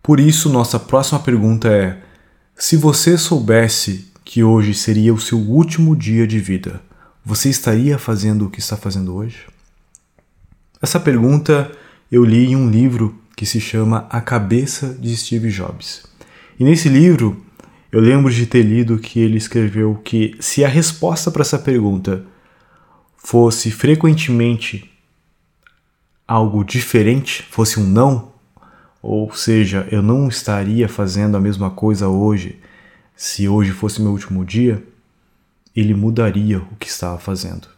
[0.08, 2.00] Por isso, nossa próxima pergunta é:
[2.56, 6.80] se você soubesse que hoje seria o seu último dia de vida,
[7.22, 9.44] você estaria fazendo o que está fazendo hoje?
[10.80, 11.70] Essa pergunta
[12.10, 16.04] eu li em um livro que se chama A Cabeça de Steve Jobs.
[16.58, 17.44] E nesse livro
[17.92, 22.24] eu lembro de ter lido que ele escreveu que se a resposta para essa pergunta
[23.18, 24.90] fosse frequentemente
[26.26, 28.37] algo diferente, fosse um não,
[29.02, 32.58] ou seja, eu não estaria fazendo a mesma coisa hoje
[33.16, 34.82] se hoje fosse meu último dia,
[35.74, 37.68] ele mudaria o que estava fazendo.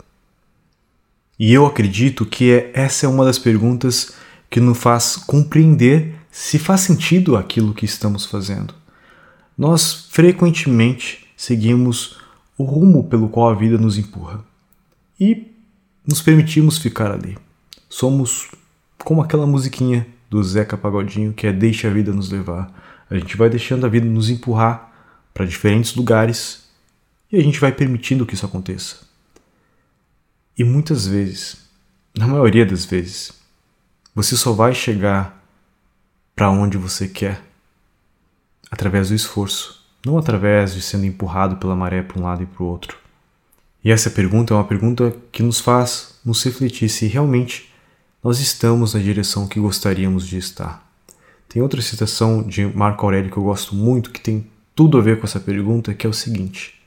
[1.39, 4.13] E eu acredito que é, essa é uma das perguntas
[4.51, 8.75] que nos faz compreender se faz sentido aquilo que estamos fazendo.
[9.57, 12.19] Nós frequentemente seguimos
[12.59, 14.45] o rumo pelo qual a vida nos empurra
[15.19, 15.51] e
[16.07, 17.39] nos permitimos ficar ali.
[17.89, 18.51] Somos
[18.99, 22.73] como aquela musiquinha do Zeca Pagodinho, que é Deixa a vida nos levar.
[23.11, 24.93] A gente vai deixando a vida nos empurrar
[25.35, 26.71] para diferentes lugares
[27.33, 29.01] e a gente vai permitindo que isso aconteça.
[30.57, 31.69] E muitas vezes,
[32.17, 33.33] na maioria das vezes,
[34.15, 35.45] você só vai chegar
[36.37, 37.43] para onde você quer
[38.71, 42.63] através do esforço, não através de sendo empurrado pela maré para um lado e para
[42.63, 42.97] o outro.
[43.83, 47.70] E essa pergunta é uma pergunta que nos faz nos refletir se realmente
[48.23, 50.87] nós estamos na direção que gostaríamos de estar.
[51.49, 55.19] Tem outra citação de Marco Aurélio que eu gosto muito, que tem tudo a ver
[55.19, 56.81] com essa pergunta, que é o seguinte: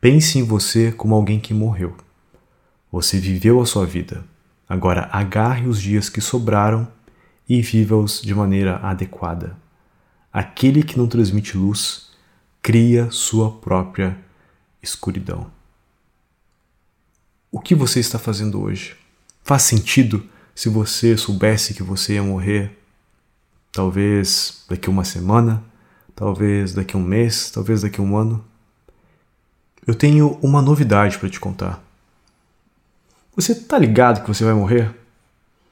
[0.00, 1.94] Pense em você como alguém que morreu.
[2.90, 4.24] Você viveu a sua vida.
[4.68, 6.88] Agora agarre os dias que sobraram
[7.46, 9.56] e viva-os de maneira adequada.
[10.32, 12.10] Aquele que não transmite luz
[12.62, 14.16] cria sua própria
[14.82, 15.50] escuridão.
[17.50, 18.96] O que você está fazendo hoje?
[19.44, 22.78] Faz sentido se você soubesse que você ia morrer,
[23.70, 25.62] talvez daqui uma semana,
[26.14, 28.44] talvez daqui um mês, talvez daqui um ano,
[29.86, 31.82] eu tenho uma novidade para te contar.
[33.34, 34.94] Você tá ligado que você vai morrer?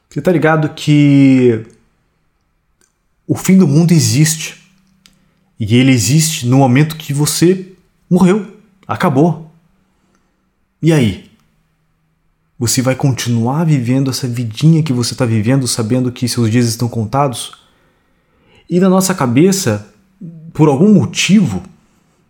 [0.08, 1.64] Você tá ligado que
[3.26, 4.60] o fim do mundo existe.
[5.58, 7.72] E ele existe no momento que você
[8.08, 8.58] morreu,
[8.88, 9.52] acabou.
[10.82, 11.29] E aí?
[12.60, 16.90] Você vai continuar vivendo essa vidinha que você está vivendo, sabendo que seus dias estão
[16.90, 17.52] contados?
[18.68, 19.90] E na nossa cabeça,
[20.52, 21.62] por algum motivo,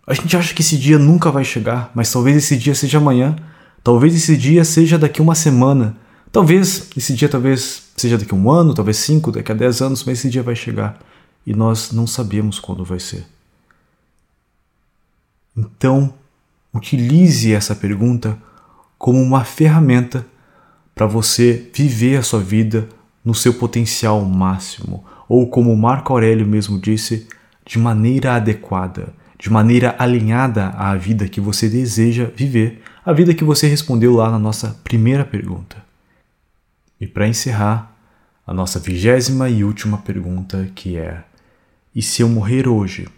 [0.06, 3.34] a gente acha que esse dia nunca vai chegar, mas talvez esse dia seja amanhã,
[3.82, 5.96] talvez esse dia seja daqui uma semana,
[6.30, 10.20] talvez esse dia talvez seja daqui um ano, talvez cinco, daqui a dez anos, mas
[10.20, 10.96] esse dia vai chegar
[11.44, 13.26] e nós não sabemos quando vai ser.
[15.56, 16.14] Então,
[16.72, 18.38] utilize essa pergunta
[19.00, 20.24] como uma ferramenta
[20.94, 22.88] para você viver a sua vida
[23.24, 27.26] no seu potencial máximo, ou como Marco Aurélio mesmo disse,
[27.66, 33.42] de maneira adequada de maneira alinhada à vida que você deseja viver, a vida que
[33.42, 35.82] você respondeu lá na nossa primeira pergunta.
[37.00, 37.96] E para encerrar,
[38.46, 41.24] a nossa vigésima e última pergunta que é:
[41.94, 43.08] E se eu morrer hoje,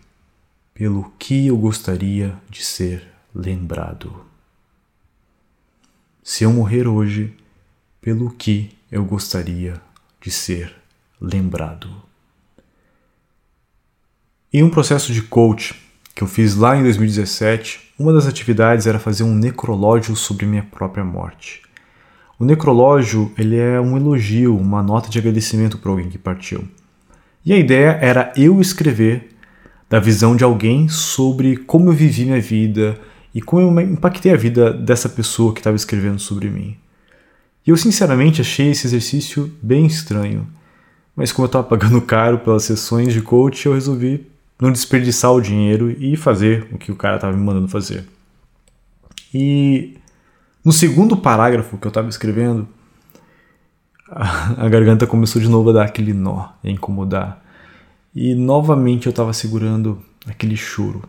[0.72, 3.03] pelo que eu gostaria de ser
[3.35, 4.32] lembrado?
[6.24, 7.34] Se eu morrer hoje,
[8.00, 9.80] pelo que eu gostaria
[10.20, 10.72] de ser
[11.20, 11.88] lembrado?
[14.52, 15.74] Em um processo de coach,
[16.14, 20.62] que eu fiz lá em 2017, uma das atividades era fazer um necrológio sobre minha
[20.62, 21.62] própria morte.
[22.38, 26.68] O necrológio ele é um elogio, uma nota de agradecimento para alguém que partiu.
[27.44, 29.30] E a ideia era eu escrever
[29.90, 32.96] da visão de alguém sobre como eu vivi minha vida
[33.35, 36.76] e como eu impactei a vida dessa pessoa que estava escrevendo sobre mim.
[37.66, 40.47] E eu sinceramente achei esse exercício bem estranho,
[41.14, 44.26] mas como eu estava pagando caro pelas sessões de coach, eu resolvi
[44.61, 48.05] não desperdiçar o dinheiro e fazer o que o cara estava me mandando fazer.
[49.35, 49.97] E
[50.64, 52.68] no segundo parágrafo que eu estava escrevendo,
[54.09, 57.43] a, garganta começou de novo a dar aquele nó, a incomodar.
[58.14, 61.03] E novamente eu estava segurando aquele choro.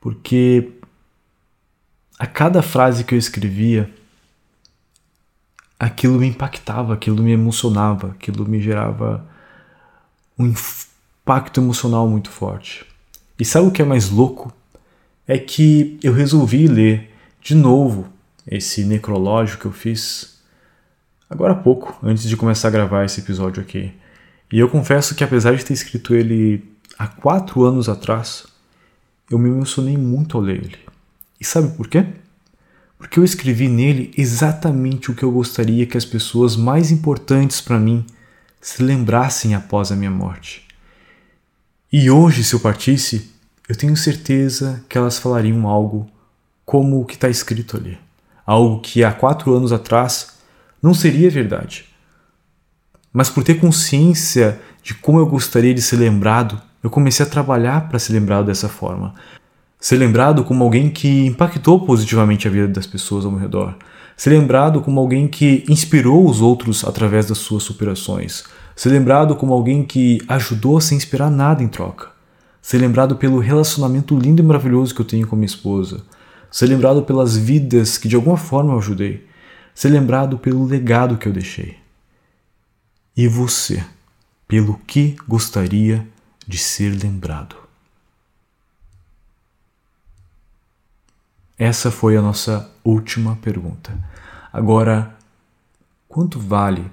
[0.00, 0.72] Porque
[2.18, 3.90] a cada frase que eu escrevia,
[5.78, 9.26] aquilo me impactava, aquilo me emocionava, aquilo me gerava
[10.38, 12.86] um impacto emocional muito forte.
[13.38, 14.52] E sabe o que é mais louco?
[15.26, 17.12] É que eu resolvi ler
[17.42, 18.08] de novo
[18.46, 20.40] esse necrológio que eu fiz
[21.28, 23.92] agora há pouco, antes de começar a gravar esse episódio aqui.
[24.52, 26.64] E eu confesso que apesar de ter escrito ele
[26.98, 28.46] há quatro anos atrás,
[29.30, 30.85] eu me emocionei muito ao ler ele.
[31.40, 32.06] E sabe por quê?
[32.98, 37.78] Porque eu escrevi nele exatamente o que eu gostaria que as pessoas mais importantes para
[37.78, 38.04] mim
[38.60, 40.66] se lembrassem após a minha morte.
[41.92, 43.30] E hoje, se eu partisse,
[43.68, 46.08] eu tenho certeza que elas falariam algo
[46.64, 47.98] como o que está escrito ali.
[48.44, 50.36] Algo que há quatro anos atrás
[50.82, 51.84] não seria verdade.
[53.12, 57.88] Mas por ter consciência de como eu gostaria de ser lembrado, eu comecei a trabalhar
[57.88, 59.14] para ser lembrado dessa forma.
[59.78, 63.74] Ser lembrado como alguém que impactou positivamente a vida das pessoas ao meu redor.
[64.16, 68.44] Ser lembrado como alguém que inspirou os outros através das suas superações
[68.76, 72.10] Ser lembrado como alguém que ajudou sem esperar nada em troca.
[72.60, 76.04] Ser lembrado pelo relacionamento lindo e maravilhoso que eu tenho com minha esposa.
[76.50, 79.26] Ser lembrado pelas vidas que de alguma forma eu ajudei.
[79.74, 81.78] Ser lembrado pelo legado que eu deixei.
[83.16, 83.82] E você,
[84.46, 86.06] pelo que gostaria
[86.46, 87.65] de ser lembrado?
[91.58, 93.92] Essa foi a nossa última pergunta.
[94.52, 95.16] Agora,
[96.08, 96.90] quanto vale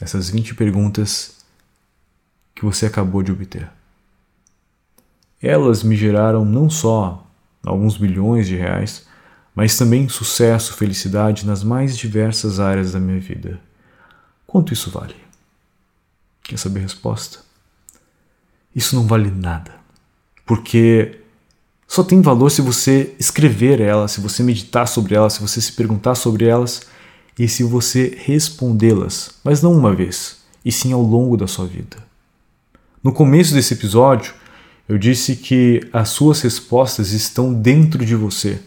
[0.00, 1.44] essas 20 perguntas
[2.54, 3.70] que você acabou de obter.
[5.40, 7.26] Elas me geraram não só
[7.64, 9.06] alguns bilhões de reais,
[9.54, 13.60] mas também sucesso, felicidade nas mais diversas áreas da minha vida.
[14.46, 15.16] Quanto isso vale?
[16.42, 17.40] Quer saber a resposta?
[18.74, 19.74] Isso não vale nada.
[20.44, 21.21] Porque
[21.92, 25.72] só tem valor se você escrever elas, se você meditar sobre elas, se você se
[25.72, 26.80] perguntar sobre elas
[27.38, 31.98] e se você respondê-las, mas não uma vez, e sim ao longo da sua vida.
[33.04, 34.32] No começo desse episódio,
[34.88, 38.58] eu disse que as suas respostas estão dentro de você,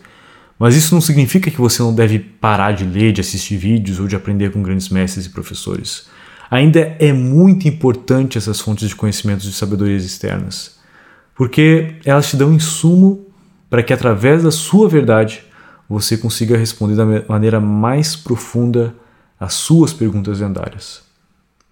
[0.60, 4.08] mas isso não significa que você não deve parar de ler, de assistir vídeos ou
[4.08, 6.06] de aprender com grandes mestres e professores.
[6.52, 10.76] Ainda é muito importante essas fontes de conhecimentos de sabedorias externas,
[11.36, 13.26] porque elas te dão insumo
[13.70, 15.44] para que através da sua verdade
[15.88, 18.96] você consiga responder da maneira mais profunda
[19.40, 21.04] as suas perguntas lendárias.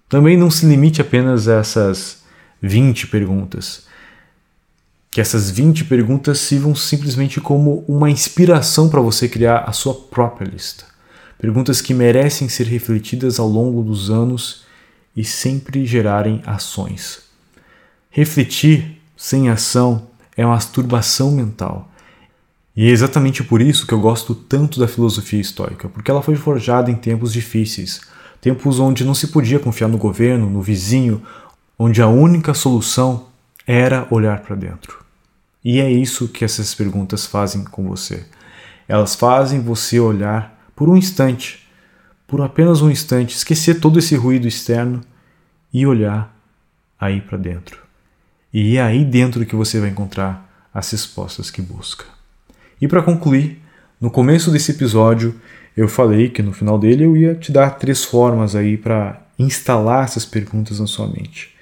[0.09, 2.23] Também não se limite apenas a essas
[2.61, 3.85] 20 perguntas.
[5.09, 10.45] Que essas 20 perguntas sirvam simplesmente como uma inspiração para você criar a sua própria
[10.45, 10.85] lista.
[11.39, 14.63] Perguntas que merecem ser refletidas ao longo dos anos
[15.15, 17.23] e sempre gerarem ações.
[18.09, 18.92] Refletir
[19.23, 21.89] sem ação é masturbação mental.
[22.75, 26.35] E é exatamente por isso que eu gosto tanto da filosofia estoica, porque ela foi
[26.35, 28.01] forjada em tempos difíceis,
[28.41, 31.23] tempos onde não se podia confiar no governo, no vizinho,
[31.79, 33.27] onde a única solução
[33.65, 34.99] era olhar para dentro.
[35.63, 38.25] E é isso que essas perguntas fazem com você.
[38.89, 41.65] Elas fazem você olhar por um instante,
[42.27, 44.99] por apenas um instante, esquecer todo esse ruído externo
[45.71, 46.37] e olhar
[46.99, 47.82] aí para dentro.
[48.53, 52.05] E é aí dentro que você vai encontrar as respostas que busca.
[52.79, 53.59] E para concluir,
[53.99, 55.39] no começo desse episódio
[55.75, 60.03] eu falei que no final dele eu ia te dar três formas aí para instalar
[60.03, 61.55] essas perguntas na sua mente.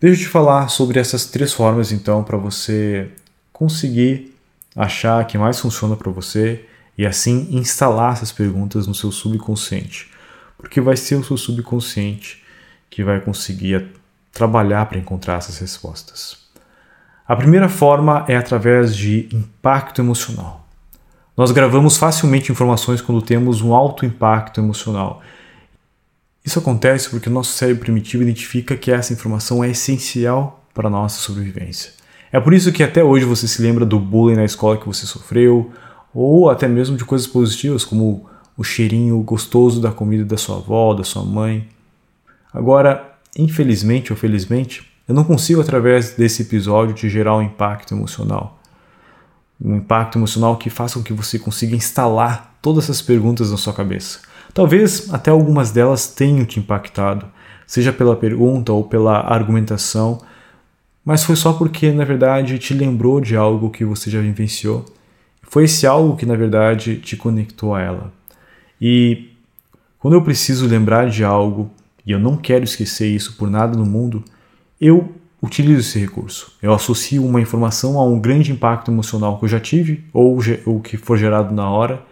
[0.00, 3.10] Deixa eu te falar sobre essas três formas então para você
[3.52, 4.34] conseguir
[4.74, 6.64] achar que mais funciona para você
[6.96, 10.10] e assim instalar essas perguntas no seu subconsciente,
[10.56, 12.42] porque vai ser o seu subconsciente
[12.88, 13.74] que vai conseguir
[14.34, 16.36] trabalhar para encontrar essas respostas.
[17.26, 20.66] A primeira forma é através de impacto emocional.
[21.36, 25.22] Nós gravamos facilmente informações quando temos um alto impacto emocional.
[26.44, 30.90] Isso acontece porque o nosso cérebro primitivo identifica que essa informação é essencial para a
[30.90, 31.92] nossa sobrevivência.
[32.30, 35.06] É por isso que até hoje você se lembra do bullying na escola que você
[35.06, 35.72] sofreu,
[36.12, 40.92] ou até mesmo de coisas positivas, como o cheirinho gostoso da comida da sua avó,
[40.94, 41.68] da sua mãe.
[42.52, 48.58] Agora, infelizmente ou felizmente, eu não consigo, através desse episódio, te gerar um impacto emocional.
[49.60, 53.72] Um impacto emocional que faça com que você consiga instalar todas essas perguntas na sua
[53.72, 54.20] cabeça.
[54.54, 57.26] Talvez até algumas delas tenham te impactado,
[57.66, 60.20] seja pela pergunta ou pela argumentação,
[61.04, 64.86] mas foi só porque, na verdade, te lembrou de algo que você já vivenciou.
[65.42, 68.12] Foi esse algo que, na verdade, te conectou a ela.
[68.80, 69.30] E
[69.98, 71.70] quando eu preciso lembrar de algo,
[72.06, 74.22] e eu não quero esquecer isso por nada no mundo,
[74.80, 76.52] eu utilizo esse recurso.
[76.62, 80.80] Eu associo uma informação a um grande impacto emocional que eu já tive ou o
[80.80, 82.02] que for gerado na hora,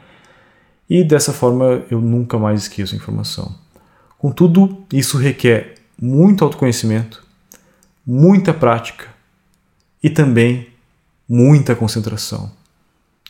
[0.88, 3.55] e dessa forma eu nunca mais esqueço a informação.
[4.18, 7.24] Contudo, isso requer muito autoconhecimento,
[8.07, 9.07] muita prática
[10.03, 10.68] e também
[11.28, 12.51] muita concentração.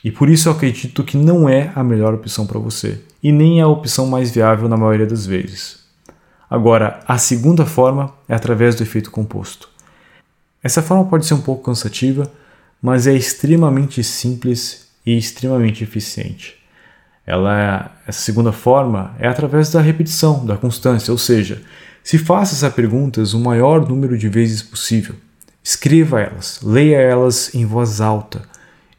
[0.03, 3.61] E por isso eu acredito que não é a melhor opção para você e nem
[3.61, 5.82] é a opção mais viável na maioria das vezes.
[6.53, 9.71] Agora, a segunda forma é através do efeito composto.
[10.63, 12.31] Essa forma pode ser um pouco cansativa,
[12.83, 16.63] mas é extremamente simples e extremamente eficiente.
[17.27, 21.63] Ela, essa segunda forma é através da repetição, da constância, ou seja,
[22.05, 25.15] se faça essas perguntas o maior número de vezes possível.
[25.65, 28.43] Escreva elas, leia elas em voz alta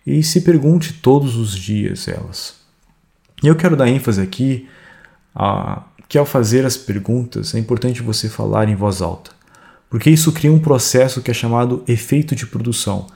[0.07, 2.55] e se pergunte todos os dias elas.
[3.43, 4.67] E eu quero dar ênfase aqui
[5.35, 5.83] a
[6.13, 9.31] que ao fazer as perguntas é importante você falar em voz alta,
[9.89, 13.07] porque isso cria um processo que é chamado efeito de produção.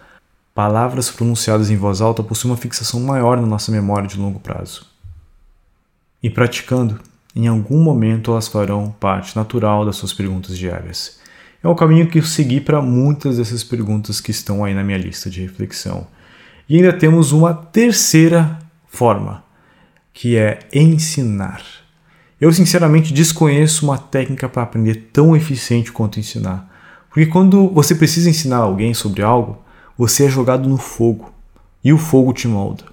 [0.52, 4.88] Palavras pronunciadas em voz alta possuem uma fixação maior na nossa memória de longo prazo.
[6.24, 7.00] E praticando,
[7.36, 11.20] em algum momento elas farão parte natural das suas perguntas diárias.
[11.64, 14.98] É o caminho que eu segui para muitas dessas perguntas que estão aí na minha
[14.98, 16.08] lista de reflexão.
[16.68, 19.44] E ainda temos uma terceira forma,
[20.12, 21.62] que é ensinar.
[22.40, 26.72] Eu sinceramente desconheço uma técnica para aprender tão eficiente quanto ensinar.
[27.10, 29.58] Porque quando você precisa ensinar alguém sobre algo,
[29.98, 31.34] você é jogado no fogo
[31.84, 32.84] e o fogo te molda.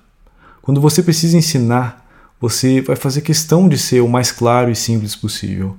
[0.63, 2.09] Quando você precisa ensinar,
[2.41, 5.77] você vai fazer questão de ser o mais claro e simples possível.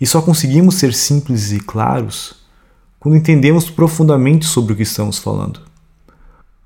[0.00, 2.36] E só conseguimos ser simples e claros
[3.00, 5.62] quando entendemos profundamente sobre o que estamos falando.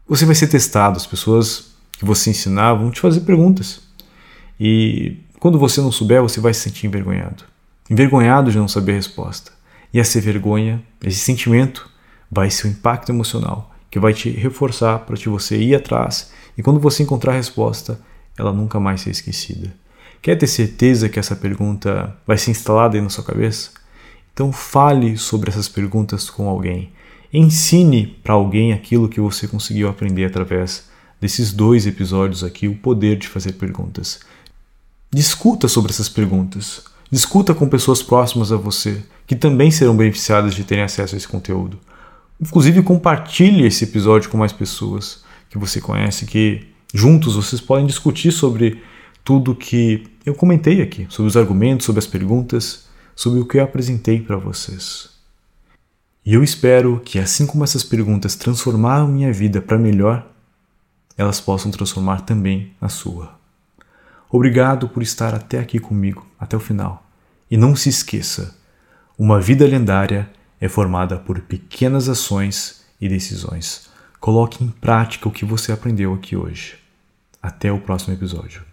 [0.07, 3.81] Você vai ser testado, as pessoas que você ensinar vão te fazer perguntas.
[4.61, 7.45] E quando você não souber, você vai se sentir envergonhado.
[7.91, 9.53] Envergonhado de não saber a resposta.
[9.93, 11.87] E essa vergonha, esse sentimento,
[12.31, 16.81] vai ser um impacto emocional que vai te reforçar para você ir atrás e quando
[16.81, 18.01] você encontrar a resposta,
[18.39, 19.71] ela nunca mais ser esquecida.
[20.23, 23.73] Quer ter certeza que essa pergunta vai ser instalada aí na sua cabeça?
[24.33, 26.91] Então fale sobre essas perguntas com alguém.
[27.31, 30.89] Ensine para alguém aquilo que você conseguiu aprender através
[31.21, 34.21] desses dois episódios aqui, o poder de fazer perguntas.
[35.15, 36.83] Discuta sobre essas perguntas.
[37.09, 41.29] Discuta com pessoas próximas a você, que também serão beneficiadas de terem acesso a esse
[41.29, 41.79] conteúdo.
[42.41, 48.33] Inclusive, compartilhe esse episódio com mais pessoas que você conhece, que juntos vocês podem discutir
[48.33, 48.83] sobre
[49.23, 53.63] tudo que eu comentei aqui, sobre os argumentos, sobre as perguntas, sobre o que eu
[53.63, 55.11] apresentei para vocês.
[56.27, 60.29] E eu espero que, assim como essas perguntas transformaram minha vida para melhor,
[61.17, 63.34] elas possam transformar também a sua.
[64.37, 67.07] Obrigado por estar até aqui comigo, até o final.
[67.49, 68.59] E não se esqueça:
[69.17, 70.29] uma vida lendária
[70.61, 73.89] é formada por pequenas ações e decisões.
[74.19, 76.77] Coloque em prática o que você aprendeu aqui hoje.
[77.41, 78.65] Até o próximo episódio.